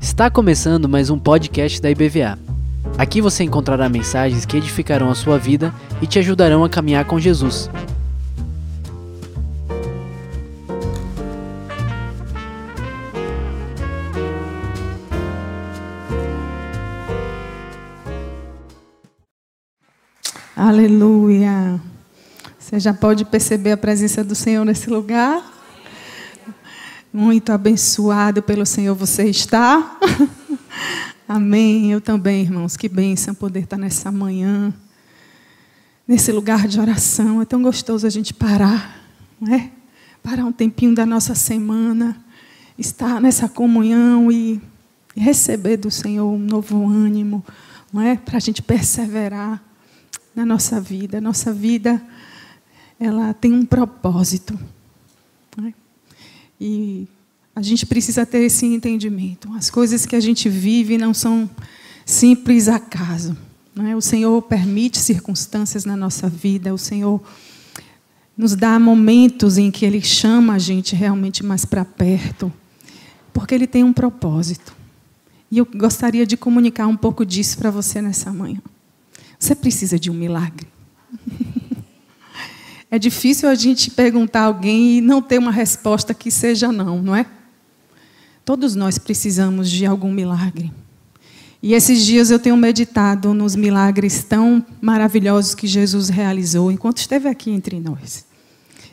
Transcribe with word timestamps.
Está 0.00 0.28
começando 0.28 0.88
mais 0.88 1.08
um 1.08 1.16
podcast 1.16 1.80
da 1.80 1.88
IBVA. 1.88 2.36
Aqui 2.98 3.20
você 3.20 3.44
encontrará 3.44 3.88
mensagens 3.88 4.44
que 4.44 4.56
edificarão 4.56 5.08
a 5.08 5.14
sua 5.14 5.38
vida 5.38 5.72
e 6.02 6.06
te 6.08 6.18
ajudarão 6.18 6.64
a 6.64 6.68
caminhar 6.68 7.04
com 7.04 7.20
Jesus. 7.20 7.70
Aleluia. 20.56 21.80
Você 22.58 22.80
já 22.80 22.92
pode 22.92 23.24
perceber 23.24 23.70
a 23.72 23.76
presença 23.76 24.24
do 24.24 24.34
Senhor 24.34 24.64
nesse 24.64 24.90
lugar? 24.90 25.53
Muito 27.16 27.52
abençoado 27.52 28.42
pelo 28.42 28.66
Senhor 28.66 28.92
você 28.96 29.30
está. 29.30 30.00
Amém. 31.28 31.92
Eu 31.92 32.00
também, 32.00 32.42
irmãos. 32.42 32.76
Que 32.76 32.88
bênção 32.88 33.32
poder 33.32 33.60
estar 33.60 33.78
nessa 33.78 34.10
manhã, 34.10 34.74
nesse 36.08 36.32
lugar 36.32 36.66
de 36.66 36.80
oração. 36.80 37.40
É 37.40 37.44
tão 37.44 37.62
gostoso 37.62 38.04
a 38.04 38.10
gente 38.10 38.34
parar, 38.34 39.00
não 39.40 39.54
é? 39.54 39.70
Parar 40.24 40.44
um 40.44 40.50
tempinho 40.50 40.92
da 40.92 41.06
nossa 41.06 41.36
semana, 41.36 42.20
estar 42.76 43.20
nessa 43.20 43.48
comunhão 43.48 44.32
e 44.32 44.60
receber 45.14 45.76
do 45.76 45.92
Senhor 45.92 46.28
um 46.28 46.36
novo 46.36 46.84
ânimo, 46.84 47.44
não 47.92 48.02
é? 48.02 48.16
Para 48.16 48.38
a 48.38 48.40
gente 48.40 48.60
perseverar 48.60 49.62
na 50.34 50.44
nossa 50.44 50.80
vida. 50.80 51.20
Nossa 51.20 51.52
vida, 51.52 52.02
ela 52.98 53.32
tem 53.32 53.52
um 53.52 53.64
propósito. 53.64 54.58
E 56.60 57.06
a 57.54 57.62
gente 57.62 57.86
precisa 57.86 58.26
ter 58.26 58.42
esse 58.42 58.66
entendimento. 58.66 59.52
As 59.54 59.70
coisas 59.70 60.04
que 60.06 60.16
a 60.16 60.20
gente 60.20 60.48
vive 60.48 60.98
não 60.98 61.14
são 61.14 61.48
simples 62.04 62.68
acaso. 62.68 63.36
Não 63.74 63.86
é? 63.86 63.96
O 63.96 64.00
Senhor 64.00 64.40
permite 64.42 64.98
circunstâncias 64.98 65.84
na 65.84 65.96
nossa 65.96 66.28
vida, 66.28 66.72
o 66.72 66.78
Senhor 66.78 67.20
nos 68.36 68.56
dá 68.56 68.78
momentos 68.78 69.58
em 69.58 69.70
que 69.70 69.84
Ele 69.84 70.00
chama 70.00 70.54
a 70.54 70.58
gente 70.58 70.94
realmente 70.96 71.44
mais 71.44 71.64
para 71.64 71.84
perto, 71.84 72.52
porque 73.32 73.54
Ele 73.54 73.66
tem 73.66 73.84
um 73.84 73.92
propósito. 73.92 74.74
E 75.50 75.58
eu 75.58 75.64
gostaria 75.64 76.26
de 76.26 76.36
comunicar 76.36 76.86
um 76.86 76.96
pouco 76.96 77.24
disso 77.24 77.56
para 77.58 77.70
você 77.70 78.02
nessa 78.02 78.32
manhã. 78.32 78.60
Você 79.38 79.54
precisa 79.54 79.98
de 79.98 80.10
um 80.10 80.14
milagre. 80.14 80.66
É 82.94 82.98
difícil 82.98 83.48
a 83.48 83.56
gente 83.56 83.90
perguntar 83.90 84.42
a 84.42 84.44
alguém 84.44 84.98
e 84.98 85.00
não 85.00 85.20
ter 85.20 85.36
uma 85.36 85.50
resposta 85.50 86.14
que 86.14 86.30
seja 86.30 86.70
não, 86.70 87.02
não 87.02 87.16
é? 87.16 87.26
Todos 88.44 88.76
nós 88.76 88.98
precisamos 88.98 89.68
de 89.68 89.84
algum 89.84 90.12
milagre. 90.12 90.72
E 91.60 91.74
esses 91.74 92.06
dias 92.06 92.30
eu 92.30 92.38
tenho 92.38 92.56
meditado 92.56 93.34
nos 93.34 93.56
milagres 93.56 94.22
tão 94.22 94.64
maravilhosos 94.80 95.56
que 95.56 95.66
Jesus 95.66 96.08
realizou 96.08 96.70
enquanto 96.70 96.98
esteve 96.98 97.28
aqui 97.28 97.50
entre 97.50 97.80
nós. 97.80 98.26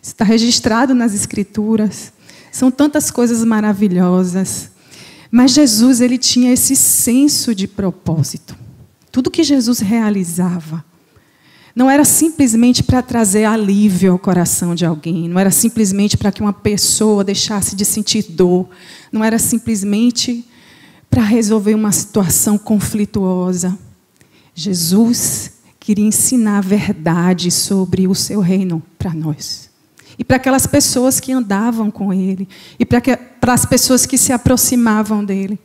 Está 0.02 0.26
registrado 0.26 0.96
nas 0.96 1.14
Escrituras. 1.14 2.12
São 2.52 2.72
tantas 2.72 3.12
coisas 3.12 3.46
maravilhosas. 3.46 4.72
Mas 5.30 5.52
Jesus, 5.52 6.02
ele 6.02 6.18
tinha 6.18 6.52
esse 6.52 6.76
senso 6.76 7.54
de 7.54 7.68
propósito. 7.68 8.58
Tudo 9.12 9.30
que 9.30 9.44
Jesus 9.44 9.78
realizava 9.78 10.84
não 11.76 11.90
era 11.90 12.04
simplesmente 12.04 12.84
para 12.84 13.02
trazer 13.02 13.46
alívio 13.46 14.12
ao 14.12 14.20
coração 14.20 14.76
de 14.76 14.86
alguém, 14.86 15.28
não 15.28 15.40
era 15.40 15.52
simplesmente 15.52 16.18
para 16.18 16.32
que 16.32 16.42
uma 16.42 16.54
pessoa 16.54 17.24
deixasse 17.24 17.76
de 17.76 17.86
sentir 17.86 18.24
dor, 18.30 18.68
não 19.12 19.24
era 19.24 19.40
simplesmente 19.40 20.46
para 21.10 21.24
resolver 21.24 21.76
uma 21.76 21.92
situação 21.92 22.58
conflituosa. 22.58 23.78
Jesus 24.54 25.54
queria 25.80 26.06
ensinar 26.06 26.60
a 26.60 26.62
verdade 26.62 27.50
sobre 27.52 28.08
o 28.08 28.16
seu 28.16 28.40
reino 28.40 28.82
para 28.98 29.14
nós. 29.14 29.70
E 30.18 30.24
para 30.24 30.38
aquelas 30.38 30.68
pessoas 30.68 31.20
que 31.20 31.32
andavam 31.32 31.90
com 31.90 32.14
ele, 32.14 32.48
e 32.78 32.86
para, 32.86 33.02
as 33.54 33.66
pessoas 33.66 34.06
que 34.06 34.18
se 34.18 34.32
aproximavam 34.32 35.24
dele. 35.26 35.60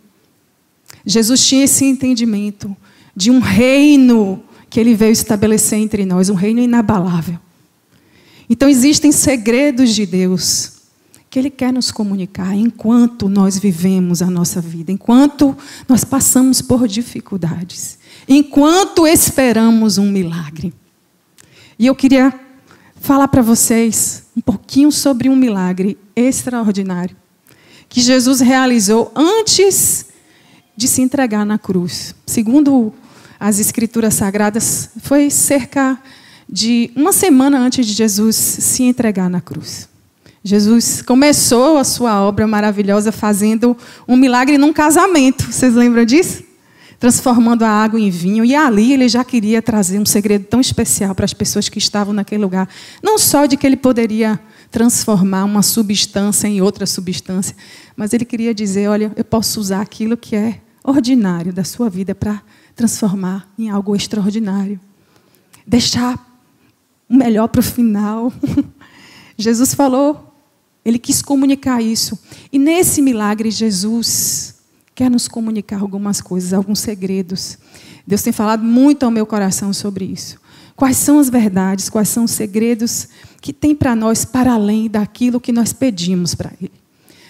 Jesus 1.04 1.46
tinha 1.46 1.64
esse 1.64 1.84
entendimento 1.84 2.74
de 3.14 3.30
um 3.30 3.38
reino 3.38 4.42
que 4.68 4.80
ele 4.80 4.94
veio 4.94 5.12
estabelecer 5.12 5.78
entre 5.78 6.04
nós, 6.04 6.28
um 6.28 6.34
reino 6.34 6.60
inabalável. 6.60 7.38
Então 8.48 8.68
existem 8.68 9.12
segredos 9.12 9.94
de 9.94 10.06
Deus 10.06 10.72
que 11.28 11.38
ele 11.38 11.50
quer 11.50 11.72
nos 11.72 11.90
comunicar 11.90 12.54
enquanto 12.54 13.28
nós 13.28 13.58
vivemos 13.58 14.22
a 14.22 14.30
nossa 14.30 14.60
vida, 14.60 14.92
enquanto 14.92 15.56
nós 15.88 16.04
passamos 16.04 16.62
por 16.62 16.86
dificuldades, 16.86 17.98
enquanto 18.28 19.06
esperamos 19.06 19.98
um 19.98 20.10
milagre. 20.10 20.72
E 21.78 21.86
eu 21.86 21.94
queria 21.94 22.32
falar 23.00 23.28
para 23.28 23.42
vocês 23.42 24.24
um 24.36 24.40
pouquinho 24.40 24.90
sobre 24.90 25.28
um 25.28 25.36
milagre 25.36 25.98
extraordinário 26.14 27.16
que 27.88 28.00
Jesus 28.00 28.40
realizou 28.40 29.12
antes 29.14 30.06
de 30.76 30.88
se 30.88 31.02
entregar 31.02 31.44
na 31.44 31.58
cruz. 31.58 32.14
Segundo 32.26 32.92
as 33.38 33.58
Escrituras 33.58 34.14
Sagradas, 34.14 34.90
foi 35.02 35.30
cerca 35.30 35.98
de 36.48 36.90
uma 36.94 37.12
semana 37.12 37.58
antes 37.58 37.86
de 37.86 37.92
Jesus 37.92 38.36
se 38.36 38.84
entregar 38.84 39.28
na 39.28 39.40
cruz. 39.40 39.88
Jesus 40.46 41.02
começou 41.02 41.76
a 41.76 41.82
sua 41.82 42.22
obra 42.22 42.46
maravilhosa 42.46 43.10
fazendo 43.10 43.76
um 44.06 44.16
milagre 44.16 44.56
num 44.56 44.72
casamento. 44.72 45.52
Vocês 45.52 45.74
lembram 45.74 46.04
disso? 46.04 46.44
Transformando 47.00 47.64
a 47.64 47.68
água 47.68 47.98
em 47.98 48.10
vinho. 48.10 48.44
E 48.44 48.54
ali 48.54 48.92
ele 48.92 49.08
já 49.08 49.24
queria 49.24 49.60
trazer 49.60 49.98
um 49.98 50.06
segredo 50.06 50.44
tão 50.44 50.60
especial 50.60 51.16
para 51.16 51.24
as 51.24 51.34
pessoas 51.34 51.68
que 51.68 51.78
estavam 51.78 52.14
naquele 52.14 52.40
lugar. 52.40 52.68
Não 53.02 53.18
só 53.18 53.44
de 53.46 53.56
que 53.56 53.66
ele 53.66 53.76
poderia 53.76 54.38
transformar 54.70 55.44
uma 55.44 55.62
substância 55.62 56.46
em 56.46 56.60
outra 56.60 56.86
substância, 56.86 57.56
mas 57.96 58.12
ele 58.12 58.24
queria 58.24 58.54
dizer: 58.54 58.88
olha, 58.88 59.12
eu 59.16 59.24
posso 59.24 59.58
usar 59.58 59.80
aquilo 59.80 60.16
que 60.16 60.36
é 60.36 60.60
ordinário 60.84 61.52
da 61.52 61.64
sua 61.64 61.90
vida 61.90 62.14
para 62.14 62.40
transformar 62.76 63.48
em 63.58 63.70
algo 63.70 63.96
extraordinário. 63.96 64.78
Deixar 65.66 66.22
o 67.08 67.16
melhor 67.16 67.48
para 67.48 67.60
o 67.60 67.64
final. 67.64 68.32
Jesus 69.36 69.74
falou, 69.74 70.32
ele 70.84 70.98
quis 70.98 71.22
comunicar 71.22 71.82
isso. 71.82 72.18
E 72.52 72.58
nesse 72.58 73.00
milagre, 73.00 73.50
Jesus 73.50 74.56
quer 74.94 75.10
nos 75.10 75.26
comunicar 75.26 75.80
algumas 75.80 76.20
coisas, 76.20 76.52
alguns 76.52 76.78
segredos. 76.78 77.58
Deus 78.06 78.22
tem 78.22 78.32
falado 78.32 78.62
muito 78.62 79.04
ao 79.04 79.10
meu 79.10 79.26
coração 79.26 79.72
sobre 79.72 80.04
isso. 80.04 80.38
Quais 80.76 80.98
são 80.98 81.18
as 81.18 81.30
verdades, 81.30 81.88
quais 81.88 82.08
são 82.08 82.24
os 82.24 82.30
segredos 82.30 83.08
que 83.40 83.52
tem 83.52 83.74
para 83.74 83.96
nós 83.96 84.24
para 84.24 84.52
além 84.52 84.88
daquilo 84.88 85.40
que 85.40 85.50
nós 85.50 85.72
pedimos 85.72 86.34
para 86.34 86.52
Ele? 86.60 86.72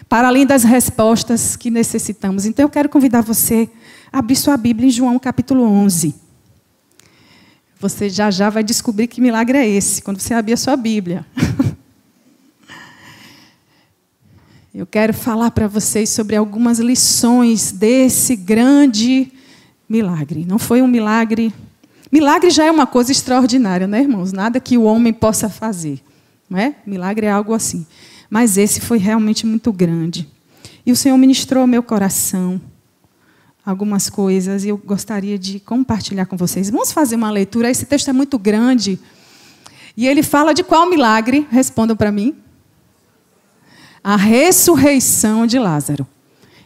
Para 0.08 0.28
além 0.28 0.44
das 0.44 0.64
respostas 0.64 1.56
que 1.56 1.70
necessitamos. 1.70 2.44
Então 2.44 2.64
eu 2.64 2.68
quero 2.68 2.88
convidar 2.88 3.22
você 3.22 3.70
abrir 4.18 4.36
sua 4.36 4.56
Bíblia 4.56 4.88
em 4.88 4.90
João 4.90 5.18
capítulo 5.18 5.62
11. 5.62 6.14
Você 7.78 8.08
já 8.08 8.30
já 8.30 8.48
vai 8.48 8.64
descobrir 8.64 9.08
que 9.08 9.20
milagre 9.20 9.58
é 9.58 9.68
esse, 9.68 10.00
quando 10.00 10.18
você 10.18 10.32
abrir 10.32 10.54
a 10.54 10.56
sua 10.56 10.74
Bíblia. 10.74 11.26
Eu 14.74 14.86
quero 14.86 15.12
falar 15.12 15.50
para 15.50 15.68
vocês 15.68 16.08
sobre 16.08 16.34
algumas 16.34 16.78
lições 16.78 17.72
desse 17.72 18.34
grande 18.36 19.30
milagre. 19.86 20.46
Não 20.46 20.58
foi 20.58 20.80
um 20.80 20.88
milagre. 20.88 21.52
Milagre 22.10 22.48
já 22.48 22.64
é 22.64 22.70
uma 22.70 22.86
coisa 22.86 23.12
extraordinária, 23.12 23.86
né, 23.86 24.00
irmãos? 24.00 24.32
Nada 24.32 24.58
que 24.58 24.78
o 24.78 24.84
homem 24.84 25.12
possa 25.12 25.50
fazer. 25.50 26.00
Não 26.48 26.58
é? 26.58 26.74
Milagre 26.86 27.26
é 27.26 27.30
algo 27.30 27.52
assim. 27.52 27.86
Mas 28.30 28.56
esse 28.56 28.80
foi 28.80 28.96
realmente 28.96 29.44
muito 29.44 29.70
grande. 29.70 30.26
E 30.86 30.92
o 30.92 30.96
Senhor 30.96 31.18
ministrou 31.18 31.66
meu 31.66 31.82
coração 31.82 32.58
algumas 33.66 34.08
coisas 34.08 34.64
e 34.64 34.68
eu 34.68 34.76
gostaria 34.78 35.36
de 35.36 35.58
compartilhar 35.58 36.26
com 36.26 36.36
vocês. 36.36 36.70
Vamos 36.70 36.92
fazer 36.92 37.16
uma 37.16 37.32
leitura. 37.32 37.68
Esse 37.68 37.84
texto 37.84 38.08
é 38.08 38.12
muito 38.12 38.38
grande. 38.38 38.96
E 39.96 40.06
ele 40.06 40.22
fala 40.22 40.54
de 40.54 40.62
qual 40.62 40.88
milagre? 40.88 41.48
Respondam 41.50 41.96
para 41.96 42.12
mim. 42.12 42.36
A 44.04 44.14
ressurreição 44.14 45.48
de 45.48 45.58
Lázaro. 45.58 46.06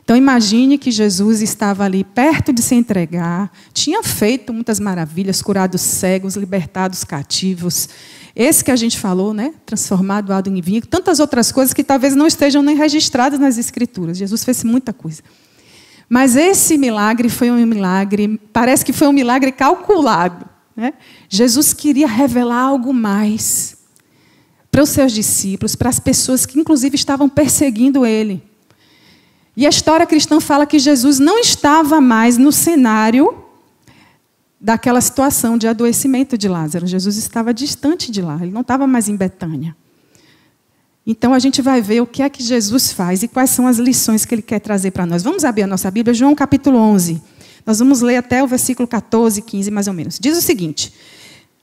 Então 0.05 0.14
imagine 0.14 0.76
que 0.76 0.91
Jesus 0.91 1.41
estava 1.41 1.85
ali 1.85 2.05
perto 2.05 2.52
de 2.52 2.61
se 2.62 2.75
entregar, 2.75 3.50
tinha 3.73 4.03
feito 4.03 4.53
muitas 4.53 4.81
maravilhas, 4.81 5.41
curado 5.41 5.79
cegos, 5.79 6.35
libertado 6.35 6.94
os 6.94 7.05
cativos. 7.05 7.88
Esse 8.35 8.64
que 8.64 8.73
a 8.73 8.76
gente 8.76 8.99
falou, 8.99 9.32
né? 9.32 9.55
Transformado 9.64 10.32
água 10.32 10.53
em 10.53 10.61
vinho, 10.61 10.85
tantas 10.85 11.20
outras 11.20 11.53
coisas 11.53 11.73
que 11.73 11.85
talvez 11.85 12.17
não 12.17 12.26
estejam 12.26 12.61
nem 12.61 12.76
registradas 12.76 13.38
nas 13.38 13.56
escrituras. 13.56 14.19
Jesus 14.19 14.43
fez 14.43 14.64
muita 14.64 14.93
coisa. 14.93 15.23
Mas 16.12 16.34
esse 16.34 16.76
milagre 16.76 17.28
foi 17.28 17.52
um 17.52 17.64
milagre, 17.64 18.36
parece 18.52 18.84
que 18.84 18.92
foi 18.92 19.06
um 19.06 19.12
milagre 19.12 19.52
calculado. 19.52 20.44
Né? 20.74 20.92
Jesus 21.28 21.72
queria 21.72 22.08
revelar 22.08 22.62
algo 22.62 22.92
mais 22.92 23.76
para 24.72 24.82
os 24.82 24.88
seus 24.88 25.12
discípulos, 25.12 25.76
para 25.76 25.88
as 25.88 26.00
pessoas 26.00 26.44
que 26.44 26.58
inclusive 26.58 26.96
estavam 26.96 27.28
perseguindo 27.28 28.04
ele. 28.04 28.42
E 29.56 29.64
a 29.64 29.68
história 29.68 30.04
cristã 30.04 30.40
fala 30.40 30.66
que 30.66 30.80
Jesus 30.80 31.20
não 31.20 31.38
estava 31.38 32.00
mais 32.00 32.36
no 32.36 32.50
cenário 32.50 33.44
daquela 34.60 35.00
situação 35.00 35.56
de 35.56 35.68
adoecimento 35.68 36.36
de 36.36 36.48
Lázaro. 36.48 36.88
Jesus 36.88 37.16
estava 37.16 37.54
distante 37.54 38.10
de 38.10 38.20
lá, 38.20 38.38
ele 38.42 38.50
não 38.50 38.62
estava 38.62 38.84
mais 38.84 39.08
em 39.08 39.14
Betânia. 39.14 39.76
Então 41.06 41.32
a 41.32 41.38
gente 41.38 41.62
vai 41.62 41.81
ver 41.81 42.00
o 42.00 42.06
que 42.06 42.23
é 42.23 42.29
que 42.29 42.43
Jesus 42.43 42.93
faz 42.93 43.23
e 43.23 43.29
quais 43.29 43.50
são 43.50 43.67
as 43.67 43.79
lições 43.79 44.25
que 44.25 44.35
ele 44.35 44.43
quer 44.43 44.61
trazer 44.61 44.91
para 44.91 45.06
nós. 45.06 45.23
Vamos 45.23 45.44
abrir 45.44 45.62
a 45.62 45.67
nossa 45.67 45.91
Bíblia, 45.91 46.14
João 46.14 46.35
capítulo 46.35 46.79
11. 46.79 47.20
Nós 47.64 47.79
vamos 47.79 48.00
ler 48.00 48.17
até 48.17 48.43
o 48.43 48.47
versículo 48.47 48.87
14, 48.87 49.43
15 49.43 49.70
mais 49.70 49.87
ou 49.87 49.94
menos. 49.94 50.19
Diz 50.19 50.37
o 50.37 50.43
seguinte: 50.43 50.93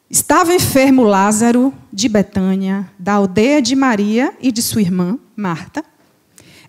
Estava 0.09 0.53
enfermo 0.53 1.03
Lázaro 1.03 1.73
de 1.91 2.07
Betânia, 2.09 2.89
da 2.97 3.13
aldeia 3.13 3.61
de 3.61 3.75
Maria 3.75 4.33
e 4.41 4.51
de 4.51 4.61
sua 4.61 4.81
irmã, 4.81 5.19
Marta. 5.35 5.83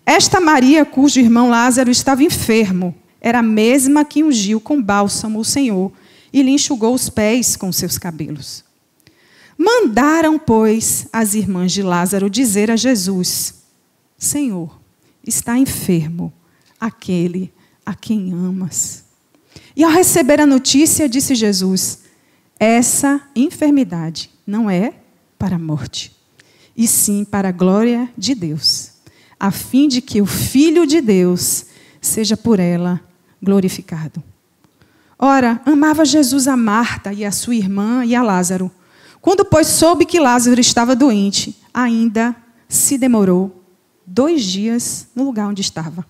Esta 0.05 0.41
Maria, 0.41 0.83
cujo 0.85 1.19
irmão 1.19 1.49
Lázaro 1.49 1.91
estava 1.91 2.23
enfermo, 2.23 2.95
era 3.21 3.39
a 3.39 3.43
mesma 3.43 4.03
que 4.03 4.23
ungiu 4.23 4.59
com 4.59 4.81
bálsamo 4.81 5.39
o 5.39 5.45
Senhor 5.45 5.91
e 6.31 6.41
lhe 6.41 6.51
enxugou 6.51 6.93
os 6.93 7.09
pés 7.09 7.55
com 7.55 7.71
seus 7.71 7.97
cabelos. 7.97 8.63
Mandaram, 9.61 10.39
pois, 10.39 11.07
as 11.11 11.33
irmãs 11.33 11.73
de 11.73 11.83
Lázaro 11.83 12.29
dizer 12.29 12.71
a 12.71 12.77
Jesus: 12.77 13.55
Senhor, 14.17 14.79
está 15.27 15.57
enfermo 15.57 16.31
aquele 16.79 17.51
a 17.85 17.93
quem 17.93 18.31
amas. 18.31 19.03
E 19.75 19.83
ao 19.83 19.91
receber 19.91 20.39
a 20.39 20.45
notícia, 20.45 21.09
disse 21.09 21.35
Jesus: 21.35 21.99
essa 22.59 23.21
enfermidade 23.33 24.29
não 24.45 24.69
é 24.69 24.93
para 25.37 25.55
a 25.55 25.59
morte, 25.59 26.13
e 26.75 26.85
sim 26.85 27.23
para 27.23 27.47
a 27.47 27.53
glória 27.53 28.09
de 28.17 28.35
Deus, 28.35 28.91
a 29.39 29.49
fim 29.49 29.87
de 29.87 30.01
que 30.01 30.21
o 30.21 30.25
Filho 30.25 30.85
de 30.85 30.99
Deus 30.99 31.67
seja 32.01 32.35
por 32.35 32.59
ela 32.59 32.99
glorificado. 33.41 34.21
Ora, 35.17 35.61
amava 35.65 36.03
Jesus 36.03 36.49
a 36.49 36.57
Marta 36.57 37.13
e 37.13 37.23
a 37.23 37.31
sua 37.31 37.55
irmã 37.55 38.03
e 38.05 38.13
a 38.13 38.21
Lázaro. 38.21 38.69
Quando, 39.21 39.43
pois, 39.45 39.67
soube 39.67 40.05
que 40.05 40.19
Lázaro 40.19 40.59
estava 40.59 40.95
doente, 40.95 41.57
ainda 41.73 42.35
se 42.67 42.97
demorou 42.97 43.63
dois 44.05 44.43
dias 44.43 45.07
no 45.15 45.23
lugar 45.23 45.47
onde 45.47 45.61
estava. 45.61 46.05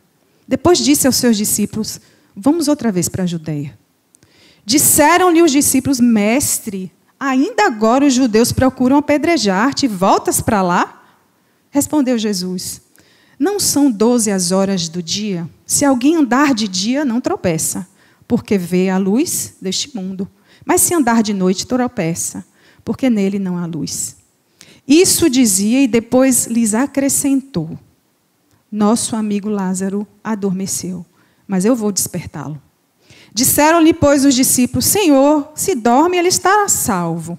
Depois 0.48 0.78
disse 0.80 1.08
aos 1.08 1.16
seus 1.16 1.38
discípulos: 1.38 2.00
Vamos 2.36 2.68
outra 2.68 2.92
vez 2.92 3.10
para 3.10 3.24
a 3.24 3.28
Judeia. 3.28 3.78
Disseram-lhe 4.66 5.42
os 5.42 5.52
discípulos: 5.52 6.00
Mestre, 6.00 6.92
ainda 7.20 7.66
agora 7.66 8.06
os 8.06 8.14
judeus 8.14 8.52
procuram 8.52 8.98
apedrejar-te, 8.98 9.88
voltas 9.88 10.42
para 10.42 10.62
lá? 10.62 11.04
Respondeu 11.70 12.18
Jesus: 12.18 12.82
Não 13.38 13.60
são 13.60 13.92
doze 13.92 14.32
as 14.32 14.52
horas 14.52 14.88
do 14.88 15.02
dia? 15.02 15.50
Se 15.66 15.86
alguém 15.86 16.16
andar 16.16 16.54
de 16.54 16.68
dia, 16.68 17.04
não 17.04 17.20
tropeça, 17.20 17.88
porque 18.28 18.58
vê 18.58 18.90
a 18.90 18.98
luz 18.98 19.56
deste 19.62 19.96
mundo. 19.96 20.30
Mas 20.66 20.82
se 20.82 20.94
andar 20.94 21.24
de 21.24 21.34
noite, 21.34 21.66
tropeça, 21.66 22.46
porque 22.84 23.10
nele 23.10 23.40
não 23.40 23.58
há 23.58 23.66
luz. 23.66 24.18
Isso 24.88 25.30
dizia 25.30 25.84
e 25.84 25.88
depois 25.88 26.48
lhes 26.48 26.74
acrescentou: 26.74 27.78
Nosso 28.72 29.16
amigo 29.16 29.50
Lázaro 29.50 30.08
adormeceu, 30.24 31.06
mas 31.48 31.66
eu 31.66 31.76
vou 31.76 31.92
despertá-lo. 31.92 32.62
Disseram-lhe, 33.34 33.94
pois, 33.94 34.26
os 34.26 34.34
discípulos: 34.34 34.86
Senhor, 34.86 35.52
se 35.54 35.76
dorme, 35.76 36.18
ele 36.18 36.30
estará 36.30 36.68
salvo. 36.68 37.38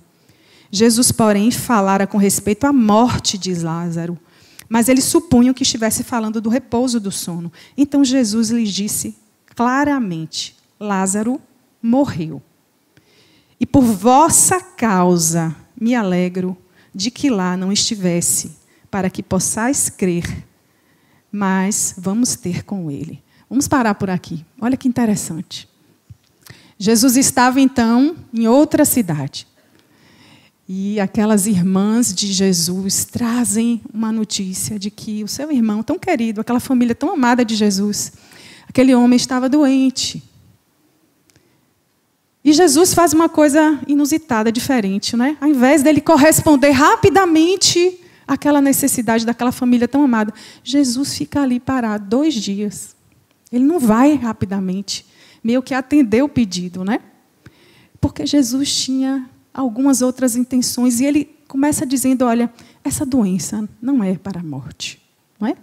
Jesus, 0.70 1.10
porém, 1.10 1.50
falara 1.50 2.06
com 2.06 2.16
respeito 2.16 2.64
à 2.64 2.72
morte 2.72 3.37
de 3.37 3.54
Lázaro. 3.54 4.19
Mas 4.69 4.88
eles 4.88 5.04
supunham 5.04 5.52
que 5.52 5.64
estivesse 5.64 6.04
falando 6.04 6.40
do 6.40 6.48
repouso 6.48 7.00
do 7.00 7.10
sono. 7.10 7.52
Então 7.76 8.04
Jesus 8.04 8.50
lhes 8.50 8.72
disse 8.72 9.16
claramente: 9.56 10.56
Lázaro 10.78 11.40
morreu. 11.82 12.40
E 13.60 13.66
por 13.66 13.82
vossa 13.82 14.58
causa 14.58 15.54
me 15.78 15.94
alegro 15.94 16.56
de 16.94 17.10
que 17.10 17.28
lá 17.28 17.56
não 17.56 17.70
estivesse, 17.70 18.56
para 18.90 19.10
que 19.10 19.22
possais 19.22 19.90
crer. 19.90 20.46
Mas 21.30 21.94
vamos 21.98 22.34
ter 22.34 22.64
com 22.64 22.90
ele. 22.90 23.22
Vamos 23.48 23.68
parar 23.68 23.94
por 23.94 24.08
aqui. 24.08 24.44
Olha 24.60 24.76
que 24.76 24.88
interessante. 24.88 25.68
Jesus 26.78 27.16
estava 27.16 27.60
então 27.60 28.16
em 28.32 28.48
outra 28.48 28.86
cidade. 28.86 29.46
E 30.66 30.98
aquelas 31.00 31.46
irmãs 31.46 32.14
de 32.14 32.32
Jesus 32.32 33.04
trazem 33.04 33.82
uma 33.92 34.10
notícia 34.10 34.78
de 34.78 34.90
que 34.90 35.22
o 35.22 35.28
seu 35.28 35.50
irmão 35.50 35.82
tão 35.82 35.98
querido, 35.98 36.40
aquela 36.40 36.60
família 36.60 36.94
tão 36.94 37.12
amada 37.12 37.44
de 37.44 37.56
Jesus, 37.56 38.12
aquele 38.68 38.94
homem 38.94 39.16
estava 39.16 39.48
doente. 39.48 40.22
E 42.44 42.52
Jesus 42.52 42.94
faz 42.94 43.12
uma 43.12 43.28
coisa 43.28 43.78
inusitada, 43.87 44.50
diferente, 44.50 45.16
né? 45.16 45.37
Ao 45.40 45.48
invés 45.48 45.82
dele 45.82 46.00
corresponder 46.00 46.70
rapidamente 46.70 48.00
àquela 48.26 48.60
necessidade 48.60 49.26
daquela 49.26 49.52
família 49.52 49.87
tão 49.87 50.02
amada, 50.02 50.32
Jesus 50.64 51.16
fica 51.16 51.42
ali 51.42 51.60
parado 51.60 52.06
dois 52.08 52.34
dias. 52.34 52.96
Ele 53.52 53.64
não 53.64 53.78
vai 53.78 54.14
rapidamente 54.14 55.04
meio 55.44 55.62
que 55.62 55.75
atender 55.75 56.22
o 56.22 56.28
pedido, 56.28 56.84
né? 56.84 57.00
Porque 58.00 58.25
Jesus 58.25 58.75
tinha 58.75 59.28
algumas 59.52 60.00
outras 60.00 60.37
intenções 60.37 61.00
e 61.00 61.04
ele 61.04 61.25
começa 61.46 61.84
dizendo: 61.84 62.25
olha, 62.25 62.50
essa 62.82 63.04
doença 63.04 63.69
não 63.82 64.02
é 64.02 64.16
para 64.16 64.40
a 64.40 64.42
morte, 64.42 65.02
não 65.38 65.48
é? 65.48 65.56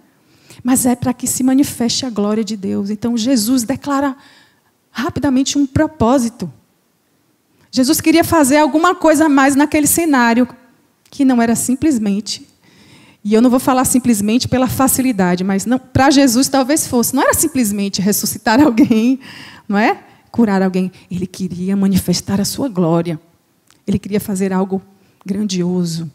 Mas 0.63 0.85
é 0.85 0.95
para 0.95 1.13
que 1.13 1.25
se 1.25 1.44
manifeste 1.44 2.06
a 2.06 2.09
glória 2.09 2.44
de 2.44 2.56
Deus. 2.56 2.89
Então 2.89 3.18
Jesus 3.18 3.63
declara 3.63 4.15
rapidamente 4.91 5.57
um 5.57 5.65
propósito. 5.65 6.51
Jesus 7.71 8.01
queria 8.01 8.23
fazer 8.23 8.57
alguma 8.57 8.95
coisa 8.95 9.25
a 9.25 9.29
mais 9.29 9.55
naquele 9.55 9.87
cenário, 9.87 10.47
que 11.09 11.25
não 11.25 11.41
era 11.41 11.55
simplesmente. 11.55 12.47
E 13.23 13.33
eu 13.33 13.41
não 13.41 13.49
vou 13.49 13.59
falar 13.59 13.85
simplesmente 13.85 14.47
pela 14.47 14.67
facilidade, 14.67 15.43
mas 15.43 15.65
para 15.91 16.09
Jesus 16.09 16.47
talvez 16.47 16.87
fosse. 16.87 17.15
Não 17.15 17.23
era 17.23 17.33
simplesmente 17.33 18.01
ressuscitar 18.01 18.59
alguém, 18.63 19.19
não 19.67 19.77
é? 19.77 20.03
Curar 20.31 20.61
alguém. 20.61 20.91
Ele 21.11 21.27
queria 21.27 21.75
manifestar 21.75 22.39
a 22.39 22.45
sua 22.45 22.69
glória. 22.69 23.19
Ele 23.85 23.99
queria 23.99 24.19
fazer 24.19 24.53
algo 24.53 24.81
grandioso. 25.25 26.11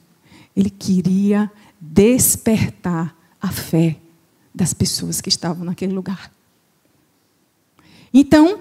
Ele 0.57 0.71
queria 0.71 1.51
despertar 1.81 3.15
a 3.41 3.49
fé 3.49 3.97
das 4.55 4.73
pessoas 4.73 5.21
que 5.21 5.29
estavam 5.29 5.65
naquele 5.65 5.93
lugar. 5.93 6.31
Então, 8.13 8.61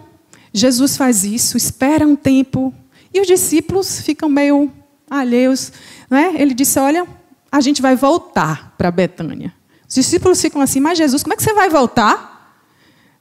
Jesus 0.53 0.97
faz 0.97 1.23
isso, 1.23 1.57
espera 1.57 2.07
um 2.07 2.15
tempo, 2.15 2.73
e 3.13 3.19
os 3.19 3.27
discípulos 3.27 4.01
ficam 4.01 4.29
meio 4.29 4.71
alheios. 5.09 5.71
Não 6.09 6.17
é? 6.17 6.41
Ele 6.41 6.53
disse: 6.53 6.79
Olha, 6.79 7.05
a 7.51 7.59
gente 7.59 7.81
vai 7.81 7.95
voltar 7.95 8.73
para 8.77 8.89
Betânia. 8.89 9.53
Os 9.87 9.95
discípulos 9.95 10.41
ficam 10.41 10.61
assim, 10.61 10.79
mas 10.79 10.97
Jesus, 10.97 11.21
como 11.21 11.33
é 11.33 11.35
que 11.35 11.43
você 11.43 11.53
vai 11.53 11.69
voltar? 11.69 12.31